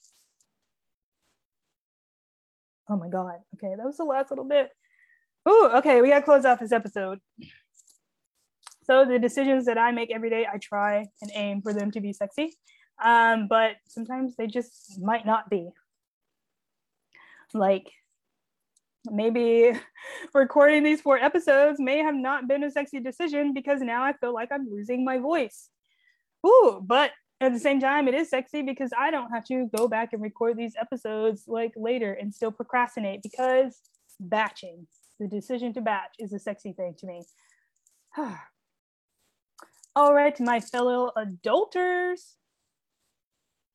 Oh 2.90 2.96
my 2.96 3.10
God. 3.10 3.36
Okay, 3.56 3.76
that 3.76 3.86
was 3.86 3.98
the 3.98 4.06
last 4.06 4.32
little 4.32 4.46
bit. 4.46 4.72
Oh, 5.46 5.72
okay, 5.76 6.02
we 6.02 6.10
gotta 6.10 6.24
close 6.24 6.46
out 6.46 6.60
this 6.60 6.72
episode. 6.72 7.20
So 8.84 9.04
the 9.04 9.20
decisions 9.20 9.66
that 9.66 9.78
I 9.78 9.92
make 9.92 10.12
every 10.12 10.30
day, 10.30 10.48
I 10.52 10.58
try 10.58 11.06
and 11.22 11.32
aim 11.34 11.62
for 11.62 11.74
them 11.74 11.92
to 11.92 12.00
be 12.00 12.14
sexy. 12.14 12.56
Um, 13.04 13.48
but 13.50 13.76
sometimes 13.86 14.38
they 14.38 14.48
just 14.48 15.00
might 15.02 15.26
not 15.26 15.50
be. 15.50 15.70
Like 17.54 17.92
maybe 19.12 19.72
recording 20.34 20.84
these 20.84 21.02
four 21.02 21.18
episodes 21.18 21.80
may 21.80 22.00
have 22.00 22.16
not 22.16 22.48
been 22.48 22.64
a 22.64 22.72
sexy 22.72 23.00
decision 23.00 23.54
because 23.54 23.82
now 23.82 24.04
I 24.04 24.14
feel 24.14 24.34
like 24.34 24.52
I'm 24.52 24.70
losing 24.70 25.06
my 25.06 25.18
voice. 25.18 25.70
Ooh, 26.46 26.82
but 26.86 27.12
at 27.40 27.54
the 27.54 27.60
same 27.60 27.80
time, 27.80 28.08
it 28.08 28.16
is 28.16 28.30
sexy 28.30 28.64
because 28.64 28.92
I 28.98 29.12
don't 29.12 29.32
have 29.32 29.44
to 29.46 29.70
go 29.76 29.88
back 29.88 30.14
and 30.14 30.22
record 30.22 30.58
these 30.58 30.76
episodes 30.80 31.44
like 31.48 31.74
later 31.76 32.14
and 32.14 32.34
still 32.34 32.52
procrastinate 32.52 33.22
because 33.22 33.80
batching, 34.20 34.88
the 35.20 35.28
decision 35.28 35.74
to 35.74 35.82
batch 35.82 36.16
is 36.20 36.34
a 36.34 36.40
sexy 36.40 36.74
thing 36.74 36.96
to 37.00 37.06
me. 37.06 37.24
All 39.96 40.14
right, 40.14 40.40
my 40.40 40.60
fellow 40.60 41.12
adulters, 41.18 42.36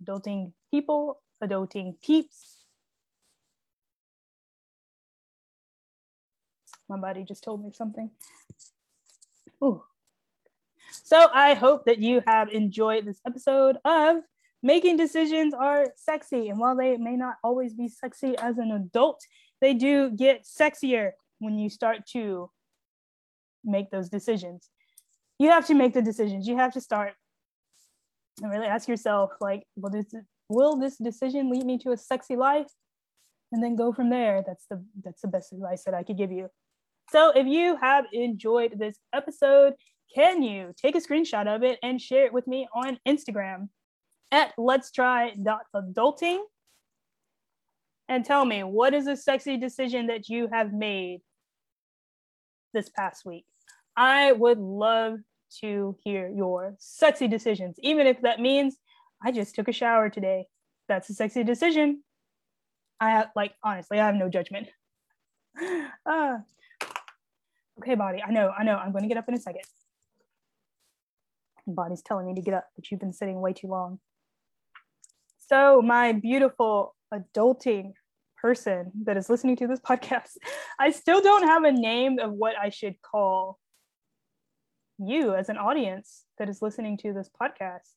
adulting 0.03 0.53
people, 0.71 1.21
adulting 1.43 1.95
peeps, 2.01 2.62
My 6.89 6.99
body 6.99 7.25
just 7.25 7.43
told 7.45 7.65
me 7.65 7.71
something. 7.73 8.11
Ooh. 9.63 9.83
So 11.05 11.29
I 11.33 11.55
hope 11.55 11.85
that 11.87 11.99
you 11.99 12.23
have 12.27 12.49
enjoyed 12.51 13.07
this 13.07 13.21
episode 13.27 13.77
of 13.85 14.17
Making 14.63 14.97
Decisions 14.97 15.55
Are 15.55 15.87
Sexy. 15.97 16.49
And 16.49 16.59
while 16.59 16.77
they 16.77 16.97
may 16.97 17.17
not 17.17 17.37
always 17.43 17.75
be 17.75 17.89
sexy 17.89 18.37
as 18.39 18.59
an 18.59 18.71
adult, 18.73 19.23
they 19.61 19.75
do 19.75 20.11
get 20.11 20.45
sexier 20.45 21.13
when 21.39 21.59
you 21.59 21.71
start 21.71 22.07
to 22.13 22.51
make 23.65 23.91
those 23.91 24.09
decisions. 24.09 24.69
You 25.39 25.51
have 25.51 25.67
to 25.67 25.75
make 25.75 25.95
the 25.95 26.03
decisions. 26.03 26.47
You 26.47 26.57
have 26.57 26.73
to 26.75 26.81
start 26.81 27.15
and 28.43 28.51
really 28.51 28.67
ask 28.67 28.89
yourself, 28.89 29.33
like, 29.41 29.65
will 29.77 29.91
this, 29.91 30.15
will 30.49 30.77
this 30.77 30.97
decision 30.97 31.51
lead 31.51 31.65
me 31.65 31.79
to 31.79 31.93
a 31.93 31.97
sexy 31.97 32.37
life? 32.37 32.69
And 33.51 33.63
then 33.63 33.77
go 33.77 33.93
from 33.93 34.09
there. 34.09 34.43
That's 34.47 34.65
the 34.71 34.83
that's 35.05 35.21
the 35.21 35.29
best 35.29 35.53
advice 35.53 35.85
that 35.85 35.93
I 35.93 36.03
could 36.05 36.17
give 36.17 36.33
you. 36.33 36.49
So 37.13 37.31
if 37.37 37.47
you 37.47 37.77
have 37.77 38.07
enjoyed 38.15 38.79
this 38.79 38.97
episode, 39.13 39.75
can 40.15 40.43
you 40.43 40.73
take 40.81 40.97
a 40.97 40.99
screenshot 40.99 41.47
of 41.47 41.63
it 41.63 41.79
and 41.83 42.01
share 42.01 42.25
it 42.25 42.33
with 42.33 42.47
me 42.47 42.67
on 42.75 42.99
Instagram 43.07 43.69
at 44.31 44.55
let's 44.57 44.91
try 44.91 45.35
adulting 45.77 46.39
and 48.09 48.25
tell 48.25 48.47
me 48.47 48.63
what 48.63 48.95
is 48.95 49.07
a 49.07 49.17
sexy 49.17 49.59
decision 49.59 50.07
that 50.07 50.31
you 50.31 50.49
have 50.51 50.73
made 50.73 51.21
this 52.73 52.89
past 52.89 53.27
week. 53.27 53.45
I 53.95 54.33
would 54.33 54.59
love 54.59 55.19
to 55.61 55.95
hear 56.03 56.31
your 56.35 56.77
sexy 56.79 57.29
decisions, 57.29 57.77
even 57.81 58.07
if 58.07 58.23
that 58.23 58.41
means 58.41 58.79
I 59.23 59.33
just 59.33 59.55
took 59.55 59.69
a 59.69 59.73
shower 59.73 60.09
today. 60.09 60.47
That's 60.89 61.11
a 61.11 61.15
sexy 61.15 61.45
decision. 61.45 62.03
I 62.99 63.11
have, 63.11 63.29
like, 63.37 63.53
honestly, 63.63 64.01
I 64.01 64.07
have 64.07 64.15
no 64.15 64.31
judgment. 64.31 64.69
uh, 66.07 66.39
Okay, 67.79 67.95
body. 67.95 68.23
I 68.27 68.31
know, 68.31 68.53
I 68.57 68.65
know. 68.65 68.77
I'm 68.77 68.93
going 68.93 69.03
to 69.03 69.09
get 69.09 69.17
up 69.17 69.29
in 69.29 69.35
a 69.35 69.41
second. 69.41 69.63
Body's 71.67 72.03
telling 72.03 72.27
me 72.27 72.35
to 72.35 72.41
get 72.41 72.55
up, 72.55 72.67
but 72.77 72.91
you've 72.91 73.01
been 73.01 73.13
sitting 73.13 73.41
way 73.41 73.53
too 73.53 73.69
long. 73.69 73.99
So, 75.49 75.81
my 75.83 76.13
beautiful 76.13 76.95
adulting 77.13 77.93
person 78.41 78.91
that 79.05 79.17
is 79.17 79.31
listening 79.31 79.57
to 79.57 79.67
this 79.67 79.81
podcast, 79.81 80.37
I 80.79 80.91
still 80.91 81.21
don't 81.21 81.45
have 81.45 81.65
a 81.65 81.73
name 81.73 82.19
of 82.19 82.33
what 82.33 82.55
I 82.61 82.71
should 82.71 82.97
call 83.01 83.59
you 84.99 85.35
as 85.35 85.49
an 85.49 85.57
audience 85.57 86.25
that 86.39 86.49
is 86.49 86.63
listening 86.63 86.97
to 86.99 87.13
this 87.13 87.31
podcast. 87.41 87.91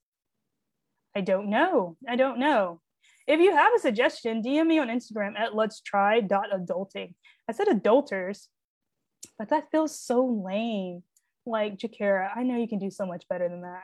I 1.16 1.22
don't 1.22 1.50
know. 1.50 1.98
I 2.08 2.16
don't 2.16 2.40
know. 2.40 2.82
If 3.28 3.40
you 3.40 3.56
have 3.56 3.74
a 3.76 3.80
suggestion, 3.80 4.44
DM 4.44 4.68
me 4.68 4.80
on 4.80 4.90
Instagram 4.90 5.38
at 5.38 5.56
let's 5.56 5.82
try 5.82 6.22
adulting. 6.22 7.14
I 7.50 7.54
said 7.54 7.68
adulters, 7.68 8.48
but 9.38 9.50
that 9.50 9.72
feels 9.72 10.00
so 10.00 10.26
lame. 10.26 11.04
Like 11.46 11.78
Jakara, 11.78 12.30
I 12.36 12.44
know 12.44 12.58
you 12.58 12.68
can 12.68 12.80
do 12.80 12.90
so 12.90 13.06
much 13.06 13.26
better 13.30 13.48
than 13.48 13.62
that. 13.62 13.84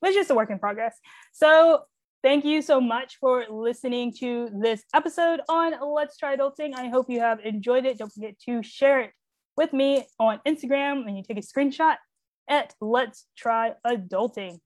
But 0.00 0.08
it's 0.08 0.16
just 0.16 0.30
a 0.30 0.34
work 0.34 0.50
in 0.50 0.58
progress. 0.58 0.98
So 1.32 1.82
thank 2.22 2.44
you 2.44 2.62
so 2.62 2.80
much 2.80 3.16
for 3.18 3.44
listening 3.50 4.12
to 4.20 4.48
this 4.58 4.82
episode 4.94 5.40
on 5.48 5.74
Let's 5.94 6.16
Try 6.16 6.36
Adulting. 6.36 6.74
I 6.74 6.88
hope 6.88 7.10
you 7.10 7.20
have 7.20 7.40
enjoyed 7.40 7.84
it. 7.84 7.98
Don't 7.98 8.12
forget 8.12 8.38
to 8.46 8.62
share 8.62 9.00
it 9.00 9.10
with 9.56 9.72
me 9.72 10.06
on 10.18 10.40
Instagram 10.46 11.06
and 11.06 11.16
you 11.16 11.22
take 11.22 11.38
a 11.38 11.40
screenshot 11.40 11.96
at 12.48 12.74
Let's 12.80 13.26
Try 13.36 13.72
Adulting. 13.86 14.58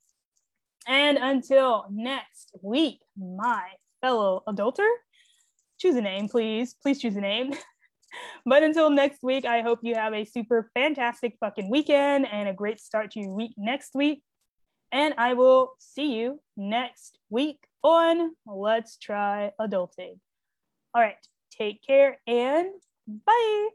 And 0.87 1.19
until 1.19 1.87
next 1.91 2.53
week, 2.63 3.01
my 3.17 3.63
fellow 4.01 4.43
adulter, 4.49 4.89
choose 5.79 5.95
a 5.97 6.01
name, 6.01 6.29
please. 6.29 6.75
Please 6.83 7.01
choose 7.01 7.17
a 7.17 7.21
name. 7.21 7.53
but 8.47 8.63
until 8.63 8.91
next 8.91 9.23
week, 9.23 9.45
I 9.45 9.63
hope 9.63 9.81
you 9.83 9.95
have 9.95 10.15
a 10.15 10.25
super 10.25 10.71
fantastic 10.75 11.37
fucking 11.41 11.71
weekend 11.71 12.27
and 12.31 12.49
a 12.49 12.53
great 12.55 12.81
start 12.81 13.13
to 13.13 13.21
your 13.21 13.33
week 13.33 13.53
next 13.57 13.91
week. 13.95 14.23
And 14.93 15.15
I 15.19 15.35
will 15.35 15.73
see 15.79 16.17
you 16.17 16.41
next 16.57 17.19
week 17.29 17.59
on 17.83 18.35
Let's 18.47 18.97
Try 18.97 19.53
Adulting. 19.61 20.19
All 20.95 21.03
right, 21.03 21.17
take 21.57 21.83
care 21.87 22.19
and 22.27 22.71
bye. 23.07 23.69